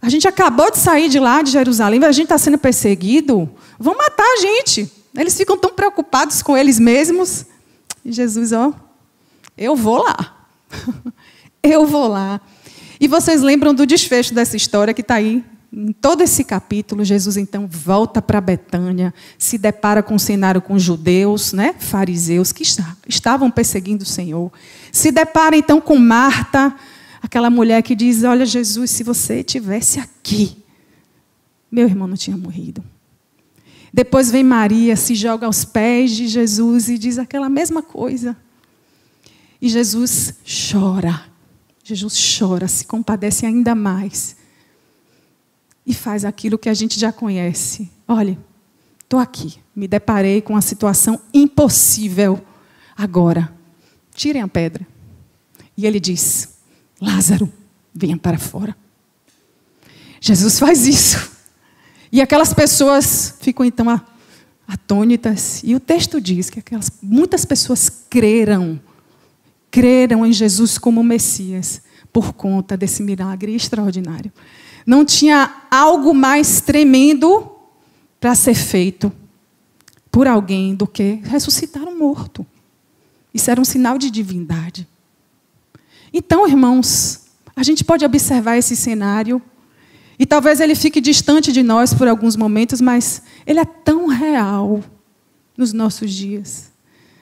A 0.00 0.09
gente 0.09 0.28
acabou 0.28 0.70
de 0.70 0.78
sair 0.78 1.09
de 1.09 1.18
lá, 1.18 1.42
de 1.42 1.50
Jerusalém, 1.50 2.02
a 2.04 2.12
gente 2.12 2.26
está 2.26 2.38
sendo 2.38 2.56
perseguido. 2.56 3.50
Vão 3.78 3.97
matar 3.97 4.25
a 4.25 4.37
gente. 4.40 4.90
Eles 5.16 5.37
ficam 5.37 5.59
tão 5.59 5.75
preocupados 5.75 6.42
com 6.42 6.56
eles 6.56 6.78
mesmos. 6.78 7.44
E 8.04 8.12
Jesus, 8.12 8.52
ó, 8.52 8.73
eu 9.59 9.75
vou 9.75 10.04
lá. 10.04 10.47
eu 11.61 11.85
vou 11.87 12.06
lá. 12.06 12.40
E 13.00 13.09
vocês 13.09 13.42
lembram 13.42 13.75
do 13.75 13.85
desfecho 13.85 14.32
dessa 14.32 14.56
história 14.56 14.94
que 14.94 15.00
está 15.00 15.16
aí 15.16 15.44
em 15.72 15.92
todo 15.92 16.22
esse 16.22 16.42
capítulo, 16.42 17.04
Jesus 17.04 17.36
então 17.36 17.66
volta 17.66 18.20
para 18.20 18.40
Betânia, 18.40 19.14
se 19.38 19.56
depara 19.56 20.02
com 20.02 20.14
um 20.14 20.18
cenário 20.18 20.60
com 20.60 20.78
judeus, 20.78 21.52
né, 21.52 21.74
fariseus, 21.78 22.52
que 22.52 22.64
estavam 23.08 23.50
perseguindo 23.50 24.02
o 24.02 24.06
Senhor. 24.06 24.52
Se 24.90 25.12
depara 25.12 25.56
então 25.56 25.80
com 25.80 25.96
Marta, 25.96 26.74
Aquela 27.22 27.50
mulher 27.50 27.82
que 27.82 27.94
diz: 27.94 28.24
Olha, 28.24 28.46
Jesus, 28.46 28.90
se 28.90 29.02
você 29.02 29.42
tivesse 29.42 30.00
aqui, 30.00 30.56
meu 31.70 31.86
irmão 31.86 32.08
não 32.08 32.16
tinha 32.16 32.36
morrido. 32.36 32.82
Depois 33.92 34.30
vem 34.30 34.44
Maria, 34.44 34.96
se 34.96 35.14
joga 35.14 35.46
aos 35.46 35.64
pés 35.64 36.12
de 36.12 36.28
Jesus 36.28 36.88
e 36.88 36.96
diz 36.96 37.18
aquela 37.18 37.48
mesma 37.48 37.82
coisa. 37.82 38.36
E 39.60 39.68
Jesus 39.68 40.34
chora. 40.44 41.28
Jesus 41.82 42.38
chora, 42.38 42.68
se 42.68 42.86
compadece 42.86 43.44
ainda 43.44 43.74
mais. 43.74 44.36
E 45.90 45.92
faz 45.92 46.25
aquilo 46.25 46.56
que 46.56 46.68
a 46.68 46.75
gente 46.75 47.00
já 47.00 47.11
conhece. 47.11 47.90
Olha, 48.06 48.38
estou 49.02 49.18
aqui, 49.18 49.56
me 49.75 49.88
deparei 49.88 50.40
com 50.40 50.52
uma 50.52 50.62
situação 50.62 51.20
impossível. 51.35 52.40
Agora, 52.97 53.52
tirem 54.14 54.40
a 54.40 54.47
pedra. 54.47 54.87
E 55.76 55.85
ele 55.85 55.99
diz: 55.99 56.50
Lázaro, 57.02 57.52
venha 57.92 58.16
para 58.16 58.38
fora. 58.38 58.76
Jesus 60.20 60.61
faz 60.61 60.87
isso. 60.87 61.32
E 62.12 62.20
aquelas 62.20 62.54
pessoas 62.54 63.35
ficam 63.40 63.66
então 63.66 64.00
atônitas. 64.68 65.61
E 65.64 65.75
o 65.75 65.80
texto 65.80 66.20
diz 66.20 66.50
que 66.50 66.61
aquelas, 66.61 66.88
muitas 67.02 67.44
pessoas 67.44 67.90
creram 68.09 68.80
creram 69.73 70.25
em 70.25 70.32
Jesus 70.32 70.78
como 70.78 71.02
Messias 71.02 71.82
por 72.12 72.32
conta 72.32 72.76
desse 72.76 73.02
milagre 73.02 73.56
extraordinário. 73.56 74.32
Não 74.90 75.04
tinha 75.04 75.54
algo 75.70 76.12
mais 76.12 76.61
tremendo 76.61 77.49
para 78.18 78.35
ser 78.35 78.56
feito 78.56 79.12
por 80.11 80.26
alguém 80.26 80.75
do 80.75 80.85
que 80.85 81.20
ressuscitar 81.23 81.85
um 81.85 81.97
morto. 81.97 82.44
Isso 83.32 83.52
era 83.52 83.61
um 83.61 83.64
sinal 83.64 83.97
de 83.97 84.11
divindade. 84.11 84.88
Então, 86.12 86.44
irmãos, 86.44 87.20
a 87.54 87.62
gente 87.62 87.85
pode 87.85 88.04
observar 88.04 88.56
esse 88.56 88.75
cenário 88.75 89.40
e 90.18 90.26
talvez 90.26 90.59
ele 90.59 90.75
fique 90.75 91.00
distante 91.00 91.52
de 91.52 91.62
nós 91.62 91.94
por 91.94 92.09
alguns 92.09 92.35
momentos, 92.35 92.80
mas 92.80 93.23
ele 93.47 93.61
é 93.61 93.64
tão 93.64 94.09
real 94.09 94.82
nos 95.56 95.73
nossos 95.73 96.12
dias. 96.12 96.73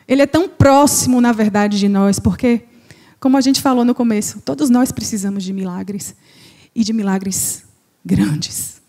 Ele 0.08 0.22
é 0.22 0.26
tão 0.26 0.48
próximo, 0.48 1.20
na 1.20 1.32
verdade, 1.32 1.78
de 1.78 1.86
nós, 1.86 2.18
porque, 2.18 2.62
como 3.20 3.36
a 3.36 3.42
gente 3.42 3.60
falou 3.60 3.84
no 3.84 3.94
começo, 3.94 4.40
todos 4.40 4.70
nós 4.70 4.90
precisamos 4.90 5.44
de 5.44 5.52
milagres 5.52 6.16
e 6.78 6.84
de 6.84 6.92
milagres 6.92 7.64
grandes. 8.04 8.80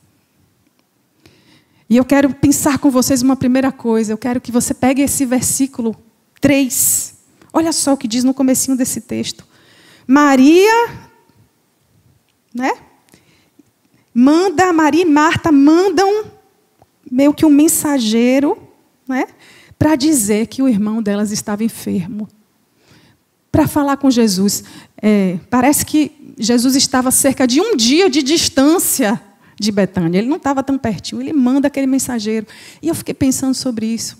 E 1.89 1.97
eu 1.97 2.05
quero 2.05 2.31
pensar 2.35 2.77
com 2.77 2.91
vocês 2.91 3.23
uma 3.23 3.35
primeira 3.35 3.71
coisa. 3.71 4.13
Eu 4.13 4.17
quero 4.17 4.39
que 4.39 4.51
você 4.51 4.75
pegue 4.75 5.01
esse 5.01 5.25
versículo 5.25 5.95
3. 6.39 7.15
Olha 7.51 7.71
só 7.71 7.93
o 7.93 7.97
que 7.97 8.07
diz 8.07 8.23
no 8.23 8.31
comecinho 8.31 8.77
desse 8.77 9.01
texto. 9.01 9.43
Maria, 10.05 10.91
né? 12.53 12.73
Manda, 14.13 14.71
Maria 14.71 15.01
e 15.01 15.05
Marta 15.05 15.51
mandam 15.51 16.25
meio 17.11 17.33
que 17.33 17.43
um 17.43 17.49
mensageiro, 17.49 18.55
né? 19.07 19.25
Para 19.79 19.95
dizer 19.95 20.45
que 20.45 20.61
o 20.61 20.69
irmão 20.69 21.01
delas 21.01 21.31
estava 21.31 21.63
enfermo. 21.63 22.29
Para 23.51 23.67
falar 23.67 23.97
com 23.97 24.11
Jesus. 24.11 24.63
É, 25.01 25.39
parece 25.49 25.83
que 25.83 26.18
Jesus 26.39 26.77
estava 26.77 27.11
cerca 27.11 27.45
de 27.45 27.59
um 27.59 27.75
dia 27.75 28.09
de 28.09 28.23
distância 28.23 29.21
de 29.59 29.73
Betânia. 29.73 30.19
Ele 30.19 30.29
não 30.29 30.37
estava 30.37 30.63
tão 30.63 30.77
pertinho. 30.77 31.21
Ele 31.21 31.33
manda 31.33 31.67
aquele 31.67 31.85
mensageiro. 31.85 32.47
E 32.81 32.87
eu 32.87 32.95
fiquei 32.95 33.13
pensando 33.13 33.53
sobre 33.53 33.85
isso. 33.85 34.17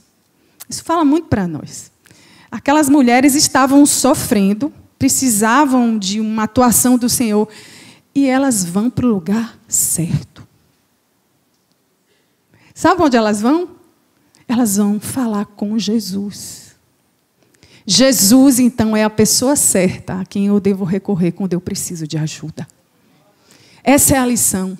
Isso 0.68 0.84
fala 0.84 1.06
muito 1.06 1.28
para 1.28 1.48
nós. 1.48 1.90
Aquelas 2.52 2.90
mulheres 2.90 3.36
estavam 3.36 3.86
sofrendo, 3.86 4.74
precisavam 4.98 5.98
de 5.98 6.20
uma 6.20 6.44
atuação 6.44 6.98
do 6.98 7.08
Senhor. 7.08 7.48
E 8.14 8.28
elas 8.28 8.66
vão 8.66 8.90
para 8.90 9.06
o 9.06 9.10
lugar 9.10 9.58
certo. 9.66 10.46
Sabe 12.74 13.02
onde 13.02 13.16
elas 13.16 13.42
vão? 13.42 13.70
Elas 14.46 14.76
vão 14.76 15.00
falar 15.00 15.46
com 15.46 15.80
Jesus. 15.80 16.69
Jesus, 17.92 18.60
então, 18.60 18.96
é 18.96 19.04
a 19.04 19.10
pessoa 19.10 19.56
certa 19.56 20.20
a 20.20 20.24
quem 20.24 20.46
eu 20.46 20.60
devo 20.60 20.86
recorrer 20.86 21.32
quando 21.32 21.54
eu 21.54 21.60
preciso 21.60 22.06
de 22.06 22.20
ajuda. 22.20 22.68
Essa 23.84 24.16
é 24.16 24.20
a 24.20 24.26
lição. 24.28 24.78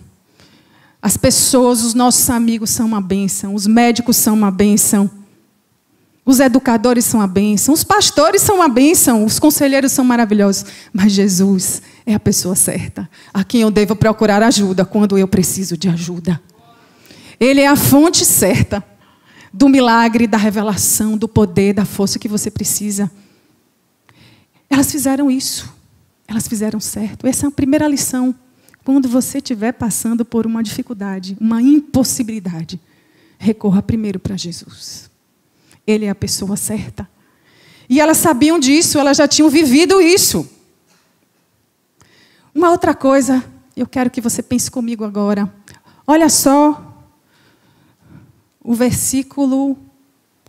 As 1.02 1.18
pessoas, 1.18 1.84
os 1.84 1.96
nossos 1.96 2.30
amigos 2.30 2.70
são 2.70 2.86
uma 2.86 3.02
bênção, 3.02 3.56
os 3.56 3.66
médicos 3.66 4.16
são 4.16 4.36
uma 4.36 4.52
bênção, 4.52 5.10
os 6.24 6.40
educadores 6.40 7.04
são 7.04 7.20
uma 7.20 7.26
bênção, 7.26 7.74
os 7.74 7.84
pastores 7.84 8.44
são 8.44 8.58
uma 8.58 8.70
bênção, 8.70 9.26
os 9.26 9.40
conselheiros 9.40 9.92
são 9.92 10.06
maravilhosos, 10.06 10.66
mas 10.94 11.12
Jesus 11.12 11.82
é 12.06 12.14
a 12.14 12.20
pessoa 12.20 12.54
certa, 12.54 13.10
a 13.34 13.44
quem 13.44 13.62
eu 13.62 13.72
devo 13.72 13.96
procurar 13.96 14.44
ajuda 14.44 14.86
quando 14.86 15.18
eu 15.18 15.28
preciso 15.28 15.76
de 15.76 15.90
ajuda. 15.90 16.40
Ele 17.40 17.62
é 17.62 17.68
a 17.68 17.76
fonte 17.76 18.24
certa 18.24 18.84
do 19.54 19.68
milagre, 19.68 20.28
da 20.28 20.38
revelação, 20.38 21.18
do 21.18 21.28
poder, 21.28 21.74
da 21.74 21.86
força 21.86 22.20
que 22.20 22.28
você 22.28 22.52
precisa. 22.52 23.12
Elas 24.70 24.92
fizeram 24.92 25.30
isso. 25.32 25.74
Elas 26.28 26.48
fizeram 26.48 26.80
certo. 26.80 27.26
Essa 27.26 27.46
é 27.46 27.50
a 27.50 27.52
primeira 27.52 27.88
lição. 27.88 28.36
Quando 28.84 29.10
você 29.10 29.40
estiver 29.40 29.74
passando 29.74 30.24
por 30.24 30.46
uma 30.46 30.64
dificuldade, 30.64 31.36
uma 31.40 31.62
impossibilidade, 31.62 32.80
recorra 33.38 33.82
primeiro 33.82 34.20
para 34.20 34.38
Jesus. 34.38 35.10
Ele 35.86 36.06
é 36.06 36.10
a 36.10 36.16
pessoa 36.16 36.56
certa. 36.56 37.10
E 37.90 38.00
elas 38.00 38.18
sabiam 38.18 38.60
disso, 38.60 39.00
elas 39.00 39.18
já 39.18 39.28
tinham 39.28 39.50
vivido 39.50 40.00
isso. 40.00 40.48
Uma 42.54 42.70
outra 42.70 42.94
coisa, 42.94 43.44
eu 43.76 43.88
quero 43.88 44.12
que 44.12 44.22
você 44.22 44.44
pense 44.44 44.70
comigo 44.70 45.04
agora. 45.04 45.52
Olha 46.06 46.30
só 46.30 46.89
o 48.64 48.74
versículo 48.74 49.78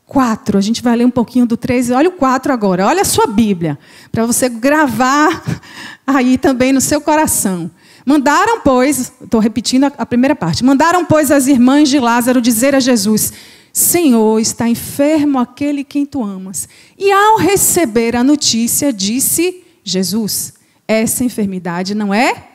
4. 0.06 0.58
A 0.58 0.60
gente 0.60 0.82
vai 0.82 0.96
ler 0.96 1.04
um 1.04 1.10
pouquinho 1.10 1.46
do 1.46 1.56
3. 1.56 1.90
Olha 1.90 2.08
o 2.08 2.12
4 2.12 2.52
agora. 2.52 2.86
Olha 2.86 3.02
a 3.02 3.04
sua 3.04 3.26
Bíblia. 3.26 3.78
Para 4.10 4.26
você 4.26 4.48
gravar 4.48 5.60
aí 6.06 6.36
também 6.36 6.72
no 6.72 6.80
seu 6.80 7.00
coração. 7.00 7.70
Mandaram, 8.04 8.60
pois, 8.60 9.12
estou 9.22 9.40
repetindo 9.40 9.84
a 9.84 10.06
primeira 10.06 10.34
parte, 10.34 10.64
mandaram, 10.64 11.04
pois, 11.04 11.30
as 11.30 11.46
irmãs 11.46 11.88
de 11.88 12.00
Lázaro 12.00 12.40
dizer 12.40 12.74
a 12.74 12.80
Jesus: 12.80 13.32
Senhor, 13.72 14.40
está 14.40 14.68
enfermo 14.68 15.38
aquele 15.38 15.84
quem 15.84 16.04
tu 16.04 16.24
amas. 16.24 16.68
E 16.98 17.12
ao 17.12 17.36
receber 17.36 18.16
a 18.16 18.24
notícia, 18.24 18.92
disse 18.92 19.62
Jesus: 19.84 20.54
Essa 20.88 21.22
enfermidade 21.22 21.94
não 21.94 22.12
é 22.12 22.49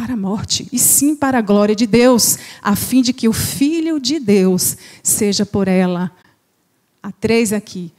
para 0.00 0.14
a 0.14 0.16
morte, 0.16 0.66
e 0.72 0.78
sim 0.78 1.14
para 1.14 1.36
a 1.36 1.42
glória 1.42 1.76
de 1.76 1.86
Deus, 1.86 2.38
a 2.62 2.74
fim 2.74 3.02
de 3.02 3.12
que 3.12 3.28
o 3.28 3.34
Filho 3.34 4.00
de 4.00 4.18
Deus 4.18 4.74
seja 5.02 5.44
por 5.44 5.68
ela. 5.68 6.10
Há 7.02 7.12
três 7.12 7.52
aqui. 7.52 7.92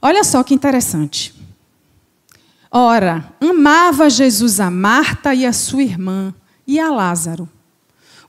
Olha 0.00 0.24
só 0.24 0.42
que 0.42 0.54
interessante. 0.54 1.34
Ora, 2.70 3.30
amava 3.38 4.08
Jesus 4.08 4.58
a 4.58 4.70
Marta 4.70 5.34
e 5.34 5.44
a 5.44 5.52
sua 5.52 5.82
irmã 5.82 6.34
e 6.66 6.80
a 6.80 6.90
Lázaro. 6.90 7.46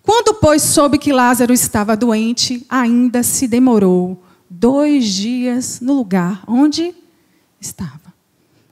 Quando, 0.02 0.34
pois, 0.34 0.62
soube 0.62 0.98
que 0.98 1.14
Lázaro 1.14 1.54
estava 1.54 1.96
doente, 1.96 2.66
ainda 2.68 3.24
se 3.24 3.48
demorou 3.48 4.22
dois 4.50 5.06
dias 5.06 5.80
no 5.80 5.94
lugar 5.94 6.44
onde 6.46 6.94
estava. 7.62 8.14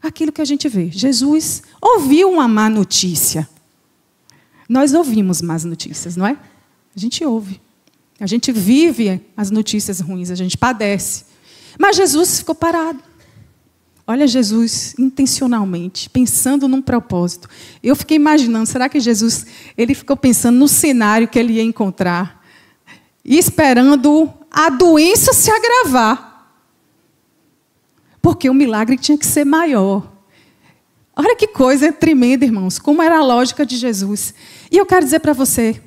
Aquilo 0.04 0.34
que 0.34 0.42
a 0.42 0.46
gente 0.46 0.68
vê. 0.68 0.90
Jesus 0.92 1.64
ouviu 1.82 2.30
uma 2.30 2.46
má 2.46 2.68
notícia. 2.68 3.48
Nós 4.72 4.94
ouvimos 4.94 5.42
más 5.42 5.66
notícias, 5.66 6.16
não 6.16 6.26
é? 6.26 6.38
A 6.96 6.98
gente 6.98 7.26
ouve. 7.26 7.60
A 8.18 8.26
gente 8.26 8.54
vive 8.54 9.22
as 9.36 9.52
notícias 9.52 10.00
ruins, 10.00 10.32
a 10.32 10.36
gente 10.36 10.58
padece. 10.58 11.26
Mas 11.78 11.98
Jesus 11.98 12.40
ficou 12.40 12.56
parado. 12.56 13.04
Olha 14.08 14.26
Jesus 14.26 14.96
intencionalmente, 14.98 16.10
pensando 16.10 16.70
num 16.70 16.82
propósito. 16.82 17.50
Eu 17.84 17.98
fiquei 17.98 18.16
imaginando, 18.16 18.66
será 18.66 18.88
que 18.88 19.02
Jesus 19.02 19.46
ele 19.78 19.94
ficou 19.94 20.16
pensando 20.16 20.58
no 20.58 20.70
cenário 20.70 21.28
que 21.28 21.38
ele 21.38 21.56
ia 21.56 21.64
encontrar 21.64 22.42
e 23.26 23.38
esperando 23.38 24.34
a 24.50 24.70
doença 24.70 25.34
se 25.34 25.52
agravar? 25.52 26.50
Porque 28.22 28.50
o 28.50 28.54
milagre 28.54 28.98
tinha 28.98 29.18
que 29.18 29.28
ser 29.28 29.44
maior. 29.44 30.10
Olha 31.14 31.36
que 31.36 31.48
coisa 31.48 31.92
tremenda, 31.92 32.46
irmãos, 32.46 32.80
como 32.80 33.02
era 33.02 33.18
a 33.18 33.24
lógica 33.24 33.66
de 33.66 33.76
Jesus. 33.76 34.34
E 34.72 34.78
eu 34.78 34.86
quero 34.86 35.04
dizer 35.04 35.20
para 35.20 35.34
você, 35.34 35.82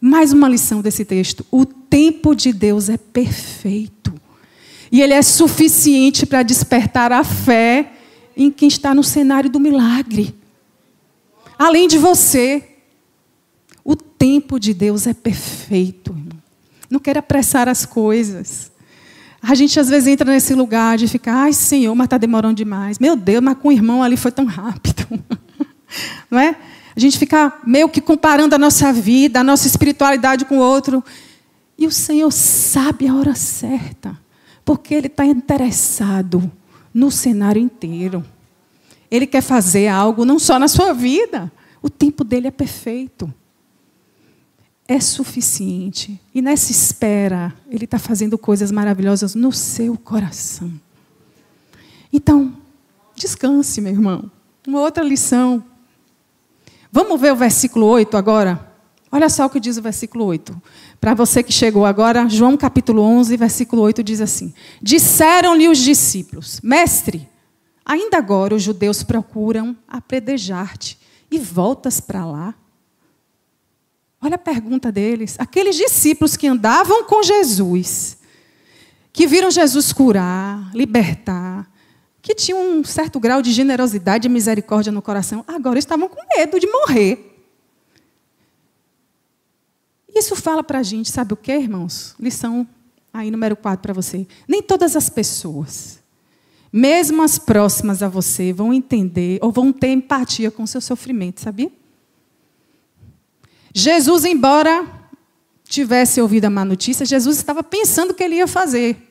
mais 0.00 0.32
uma 0.32 0.48
lição 0.48 0.82
desse 0.82 1.04
texto: 1.04 1.46
o 1.50 1.64
tempo 1.64 2.34
de 2.34 2.52
Deus 2.52 2.88
é 2.88 2.96
perfeito. 2.98 4.12
E 4.90 5.00
ele 5.00 5.14
é 5.14 5.22
suficiente 5.22 6.26
para 6.26 6.42
despertar 6.42 7.12
a 7.12 7.22
fé 7.22 7.92
em 8.36 8.50
quem 8.50 8.68
está 8.68 8.94
no 8.94 9.04
cenário 9.04 9.48
do 9.48 9.60
milagre. 9.60 10.34
Além 11.58 11.88
de 11.88 11.98
você, 11.98 12.62
o 13.84 13.94
tempo 13.94 14.58
de 14.58 14.74
Deus 14.74 15.06
é 15.06 15.14
perfeito, 15.14 16.10
irmão. 16.10 16.38
Não 16.90 17.00
quero 17.00 17.18
apressar 17.18 17.68
as 17.68 17.86
coisas. 17.86 18.70
A 19.42 19.54
gente 19.54 19.78
às 19.78 19.88
vezes 19.88 20.08
entra 20.08 20.30
nesse 20.30 20.54
lugar 20.54 20.98
de 20.98 21.06
ficar, 21.06 21.44
ai 21.44 21.52
Senhor, 21.52 21.94
mas 21.94 22.06
está 22.06 22.18
demorando 22.18 22.54
demais. 22.54 22.98
Meu 22.98 23.16
Deus, 23.16 23.42
mas 23.42 23.56
com 23.58 23.68
o 23.68 23.72
irmão 23.72 24.02
ali 24.02 24.16
foi 24.16 24.32
tão 24.32 24.44
rápido. 24.44 25.06
Não 26.30 26.38
é? 26.38 26.56
A 26.96 27.00
gente 27.00 27.18
fica 27.18 27.52
meio 27.66 27.90
que 27.90 28.00
comparando 28.00 28.54
a 28.54 28.58
nossa 28.58 28.90
vida, 28.90 29.40
a 29.40 29.44
nossa 29.44 29.66
espiritualidade 29.66 30.46
com 30.46 30.56
o 30.56 30.62
outro. 30.62 31.04
E 31.76 31.86
o 31.86 31.92
Senhor 31.92 32.32
sabe 32.32 33.06
a 33.06 33.14
hora 33.14 33.34
certa. 33.34 34.18
Porque 34.64 34.94
Ele 34.94 35.06
está 35.06 35.26
interessado 35.26 36.50
no 36.94 37.10
cenário 37.10 37.60
inteiro. 37.60 38.24
Ele 39.10 39.26
quer 39.26 39.42
fazer 39.42 39.88
algo 39.88 40.24
não 40.24 40.38
só 40.38 40.58
na 40.58 40.68
sua 40.68 40.94
vida. 40.94 41.52
O 41.82 41.90
tempo 41.90 42.24
dele 42.24 42.48
é 42.48 42.50
perfeito. 42.50 43.32
É 44.88 44.98
suficiente. 44.98 46.18
E 46.34 46.40
nessa 46.40 46.72
espera, 46.72 47.54
Ele 47.70 47.84
está 47.84 47.98
fazendo 47.98 48.38
coisas 48.38 48.72
maravilhosas 48.72 49.34
no 49.34 49.52
seu 49.52 49.98
coração. 49.98 50.72
Então, 52.10 52.56
descanse, 53.14 53.82
meu 53.82 53.92
irmão. 53.92 54.30
Uma 54.66 54.80
outra 54.80 55.04
lição. 55.04 55.62
Vamos 56.96 57.20
ver 57.20 57.30
o 57.30 57.36
versículo 57.36 57.84
8 57.88 58.16
agora? 58.16 58.72
Olha 59.12 59.28
só 59.28 59.44
o 59.44 59.50
que 59.50 59.60
diz 59.60 59.76
o 59.76 59.82
versículo 59.82 60.24
8. 60.24 60.62
Para 60.98 61.12
você 61.12 61.42
que 61.42 61.52
chegou 61.52 61.84
agora, 61.84 62.26
João 62.26 62.56
capítulo 62.56 63.02
11, 63.02 63.36
versículo 63.36 63.82
8 63.82 64.02
diz 64.02 64.22
assim: 64.22 64.54
Disseram-lhe 64.80 65.68
os 65.68 65.76
discípulos: 65.76 66.58
Mestre, 66.62 67.28
Ainda 67.84 68.16
agora 68.16 68.54
os 68.54 68.62
judeus 68.62 69.02
procuram 69.02 69.76
apredejar-te 69.86 70.98
e 71.30 71.38
voltas 71.38 72.00
para 72.00 72.24
lá. 72.24 72.54
Olha 74.18 74.36
a 74.36 74.38
pergunta 74.38 74.90
deles. 74.90 75.36
Aqueles 75.38 75.76
discípulos 75.76 76.34
que 76.34 76.46
andavam 76.46 77.04
com 77.04 77.22
Jesus, 77.22 78.16
que 79.12 79.26
viram 79.26 79.50
Jesus 79.50 79.92
curar, 79.92 80.74
libertar, 80.74 81.70
que 82.26 82.34
tinham 82.34 82.60
um 82.60 82.82
certo 82.82 83.20
grau 83.20 83.40
de 83.40 83.52
generosidade 83.52 84.26
e 84.26 84.28
misericórdia 84.28 84.90
no 84.90 85.00
coração, 85.00 85.44
agora 85.46 85.78
estavam 85.78 86.08
com 86.08 86.20
medo 86.36 86.58
de 86.58 86.66
morrer. 86.66 87.38
Isso 90.12 90.34
fala 90.34 90.64
para 90.64 90.80
a 90.80 90.82
gente, 90.82 91.08
sabe 91.08 91.34
o 91.34 91.36
que, 91.36 91.52
irmãos? 91.52 92.16
Lição 92.18 92.66
aí 93.14 93.30
número 93.30 93.54
4 93.54 93.80
para 93.80 93.94
você. 93.94 94.26
Nem 94.48 94.60
todas 94.60 94.96
as 94.96 95.08
pessoas, 95.08 96.00
mesmo 96.72 97.22
as 97.22 97.38
próximas 97.38 98.02
a 98.02 98.08
você, 98.08 98.52
vão 98.52 98.74
entender 98.74 99.38
ou 99.40 99.52
vão 99.52 99.72
ter 99.72 99.92
empatia 99.92 100.50
com 100.50 100.64
o 100.64 100.66
seu 100.66 100.80
sofrimento, 100.80 101.40
sabia? 101.40 101.70
Jesus, 103.72 104.24
embora 104.24 104.84
tivesse 105.62 106.20
ouvido 106.20 106.46
a 106.46 106.50
má 106.50 106.64
notícia, 106.64 107.06
Jesus 107.06 107.36
estava 107.36 107.62
pensando 107.62 108.10
o 108.10 108.14
que 108.14 108.24
ele 108.24 108.34
ia 108.34 108.48
fazer. 108.48 109.05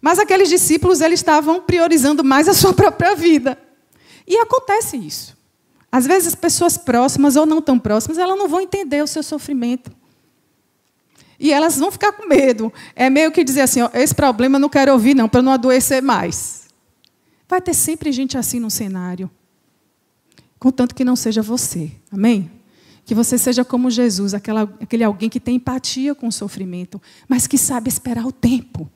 Mas 0.00 0.18
aqueles 0.18 0.48
discípulos, 0.48 1.00
eles 1.00 1.20
estavam 1.20 1.60
priorizando 1.60 2.22
mais 2.22 2.48
a 2.48 2.54
sua 2.54 2.72
própria 2.74 3.14
vida. 3.14 3.58
E 4.26 4.36
acontece 4.36 4.96
isso. 4.96 5.36
Às 5.90 6.06
vezes, 6.06 6.28
as 6.28 6.34
pessoas 6.34 6.76
próximas 6.76 7.36
ou 7.36 7.46
não 7.46 7.62
tão 7.62 7.78
próximas, 7.78 8.18
elas 8.18 8.38
não 8.38 8.48
vão 8.48 8.60
entender 8.60 9.02
o 9.02 9.06
seu 9.06 9.22
sofrimento. 9.22 9.90
E 11.40 11.52
elas 11.52 11.78
vão 11.78 11.90
ficar 11.90 12.12
com 12.12 12.26
medo. 12.26 12.72
É 12.94 13.08
meio 13.08 13.32
que 13.32 13.44
dizer 13.44 13.62
assim: 13.62 13.80
ó, 13.80 13.90
esse 13.94 14.14
problema 14.14 14.56
eu 14.56 14.60
não 14.60 14.68
quero 14.68 14.92
ouvir, 14.92 15.14
não, 15.14 15.28
para 15.28 15.40
não 15.40 15.52
adoecer 15.52 16.02
mais. 16.02 16.66
Vai 17.48 17.60
ter 17.62 17.74
sempre 17.74 18.12
gente 18.12 18.36
assim 18.36 18.60
no 18.60 18.70
cenário. 18.70 19.30
Contanto 20.58 20.94
que 20.94 21.04
não 21.04 21.16
seja 21.16 21.40
você. 21.40 21.92
Amém? 22.10 22.50
Que 23.04 23.14
você 23.14 23.38
seja 23.38 23.64
como 23.64 23.90
Jesus, 23.90 24.34
aquela, 24.34 24.62
aquele 24.80 25.04
alguém 25.04 25.30
que 25.30 25.40
tem 25.40 25.56
empatia 25.56 26.14
com 26.14 26.28
o 26.28 26.32
sofrimento, 26.32 27.00
mas 27.26 27.46
que 27.46 27.56
sabe 27.56 27.88
esperar 27.88 28.26
o 28.26 28.32
tempo. 28.32 28.90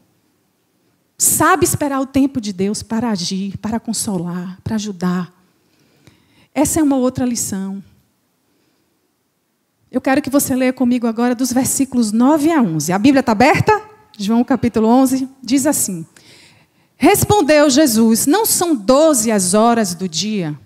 Sabe 1.22 1.64
esperar 1.64 2.00
o 2.00 2.06
tempo 2.06 2.40
de 2.40 2.52
Deus 2.52 2.82
para 2.82 3.08
agir, 3.08 3.56
para 3.58 3.78
consolar, 3.78 4.58
para 4.64 4.74
ajudar. 4.74 5.32
Essa 6.52 6.80
é 6.80 6.82
uma 6.82 6.96
outra 6.96 7.24
lição. 7.24 7.80
Eu 9.88 10.00
quero 10.00 10.20
que 10.20 10.28
você 10.28 10.56
leia 10.56 10.72
comigo 10.72 11.06
agora 11.06 11.32
dos 11.32 11.52
versículos 11.52 12.10
9 12.10 12.50
a 12.50 12.60
11. 12.60 12.92
A 12.92 12.98
Bíblia 12.98 13.20
está 13.20 13.30
aberta? 13.30 13.80
João 14.18 14.42
capítulo 14.42 14.88
11 14.88 15.28
diz 15.40 15.64
assim: 15.64 16.04
Respondeu 16.96 17.70
Jesus: 17.70 18.26
Não 18.26 18.44
são 18.44 18.74
doze 18.74 19.30
as 19.30 19.54
horas 19.54 19.94
do 19.94 20.08
dia? 20.08 20.58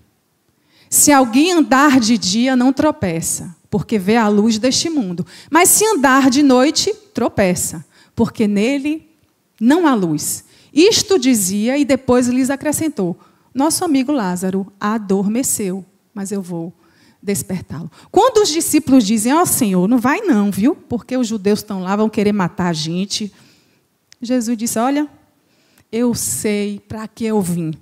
Se 0.89 1.13
alguém 1.13 1.53
andar 1.53 2.01
de 2.01 2.17
dia, 2.17 2.57
não 2.57 2.73
tropeça, 2.73 3.55
porque 3.69 3.99
vê 3.99 4.17
a 4.17 4.27
luz 4.27 4.59
deste 4.59 4.89
mundo. 4.89 5.27
Mas 5.51 5.69
se 5.69 5.85
andar 5.85 6.31
de 6.31 6.43
noite, 6.43 6.95
tropeça, 7.13 7.85
porque 8.15 8.49
nele 8.49 9.07
não 9.61 9.87
há 9.87 9.95
luz. 9.95 10.46
Isto 10.77 11.19
dizia 11.19 11.79
e 11.79 11.87
depois 11.87 12.29
lhes 12.29 12.51
acrescentou: 12.51 13.19
Nosso 13.55 13.83
amigo 13.83 14.13
Lázaro 14.13 14.71
adormeceu, 14.79 15.83
mas 16.13 16.31
eu 16.31 16.43
vou 16.43 16.71
despertá-lo. 17.23 17.91
Quando 18.13 18.43
os 18.43 18.51
discípulos 18.51 19.03
dizem: 19.03 19.33
Ó 19.33 19.41
oh, 19.41 19.47
Senhor, 19.47 19.89
não 19.89 19.99
vai 19.99 20.21
não, 20.21 20.51
viu? 20.51 20.77
Porque 20.77 21.17
os 21.17 21.27
judeus 21.27 21.61
estão 21.61 21.83
lá, 21.83 21.97
vão 21.97 22.11
querer 22.11 22.33
matar 22.33 22.69
a 22.69 22.73
gente. 22.75 23.33
Jesus 24.21 24.59
disse: 24.59 24.79
Olha, 24.79 25.09
eu 25.91 26.15
sei 26.15 26.79
para 26.87 27.09
que 27.09 27.25
eu 27.25 27.41
vim. 27.41 27.73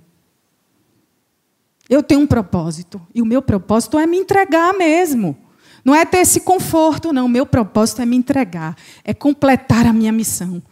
Eu 1.89 2.01
tenho 2.01 2.21
um 2.21 2.27
propósito. 2.27 3.05
E 3.13 3.21
o 3.21 3.25
meu 3.25 3.41
propósito 3.41 3.99
é 3.99 4.07
me 4.07 4.17
entregar 4.17 4.73
mesmo. 4.73 5.37
Não 5.83 5.93
é 5.93 6.05
ter 6.05 6.19
esse 6.19 6.39
conforto, 6.39 7.11
não. 7.11 7.25
O 7.25 7.29
meu 7.29 7.45
propósito 7.45 8.01
é 8.01 8.05
me 8.05 8.15
entregar. 8.15 8.75
É 9.03 9.13
completar 9.13 9.85
a 9.85 9.93
minha 9.93 10.13
missão. 10.13 10.63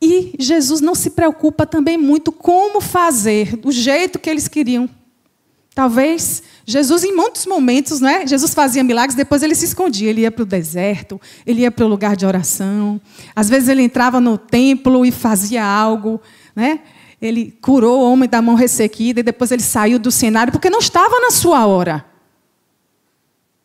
E 0.00 0.34
Jesus 0.38 0.80
não 0.80 0.94
se 0.94 1.10
preocupa 1.10 1.66
também 1.66 1.98
muito 1.98 2.32
como 2.32 2.80
fazer, 2.80 3.56
do 3.56 3.70
jeito 3.70 4.18
que 4.18 4.30
eles 4.30 4.48
queriam. 4.48 4.88
Talvez 5.74 6.42
Jesus, 6.66 7.04
em 7.04 7.14
muitos 7.14 7.46
momentos, 7.46 8.00
né? 8.00 8.26
Jesus 8.26 8.54
fazia 8.54 8.82
milagres, 8.82 9.14
depois 9.14 9.42
ele 9.42 9.54
se 9.54 9.66
escondia. 9.66 10.10
Ele 10.10 10.22
ia 10.22 10.30
para 10.30 10.42
o 10.42 10.46
deserto, 10.46 11.20
ele 11.46 11.62
ia 11.62 11.70
para 11.70 11.84
o 11.84 11.88
lugar 11.88 12.16
de 12.16 12.26
oração. 12.26 13.00
Às 13.34 13.48
vezes 13.48 13.68
ele 13.68 13.82
entrava 13.82 14.20
no 14.20 14.36
templo 14.36 15.04
e 15.04 15.12
fazia 15.12 15.64
algo, 15.64 16.20
né? 16.54 16.80
Ele 17.20 17.56
curou 17.60 18.00
o 18.00 18.12
homem 18.12 18.28
da 18.28 18.40
mão 18.40 18.54
ressequida 18.54 19.20
e 19.20 19.22
depois 19.22 19.50
ele 19.50 19.62
saiu 19.62 19.98
do 19.98 20.10
cenário 20.10 20.52
porque 20.52 20.70
não 20.70 20.78
estava 20.78 21.20
na 21.20 21.30
sua 21.30 21.66
hora. 21.66 22.04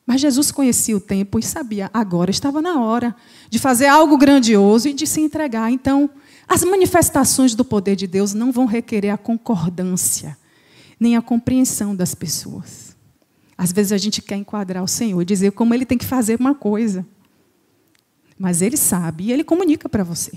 Mas 0.06 0.22
Jesus 0.22 0.52
conhecia 0.52 0.96
o 0.96 1.00
tempo 1.00 1.40
e 1.40 1.44
sabia, 1.44 1.90
agora 1.92 2.30
estava 2.30 2.62
na 2.62 2.80
hora 2.80 3.16
de 3.50 3.58
fazer 3.58 3.88
algo 3.88 4.18
grandioso 4.18 4.88
e 4.88 4.94
de 4.94 5.08
se 5.08 5.20
entregar. 5.20 5.72
Então, 5.72 6.10
as 6.48 6.64
manifestações 6.64 7.56
do 7.56 7.66
poder 7.66 7.96
de 7.96 8.08
Deus 8.08 8.34
não 8.34 8.52
vão 8.52 8.66
requerer 8.66 9.10
a 9.10 9.18
concordância, 9.18 10.38
nem 11.00 11.16
a 11.16 11.22
compreensão 11.22 11.96
das 11.96 12.14
pessoas. 12.14 12.96
Às 13.58 13.72
vezes 13.72 13.92
a 13.92 13.98
gente 13.98 14.22
quer 14.22 14.36
enquadrar 14.36 14.84
o 14.84 14.88
Senhor 14.88 15.22
e 15.22 15.26
dizer 15.26 15.52
como 15.54 15.74
ele 15.74 15.86
tem 15.86 15.98
que 15.98 16.06
fazer 16.06 16.40
uma 16.40 16.54
coisa. 16.54 17.06
Mas 18.38 18.62
ele 18.62 18.78
sabe 18.78 19.26
e 19.26 19.32
ele 19.32 19.44
comunica 19.44 19.88
para 19.88 20.04
você. 20.04 20.34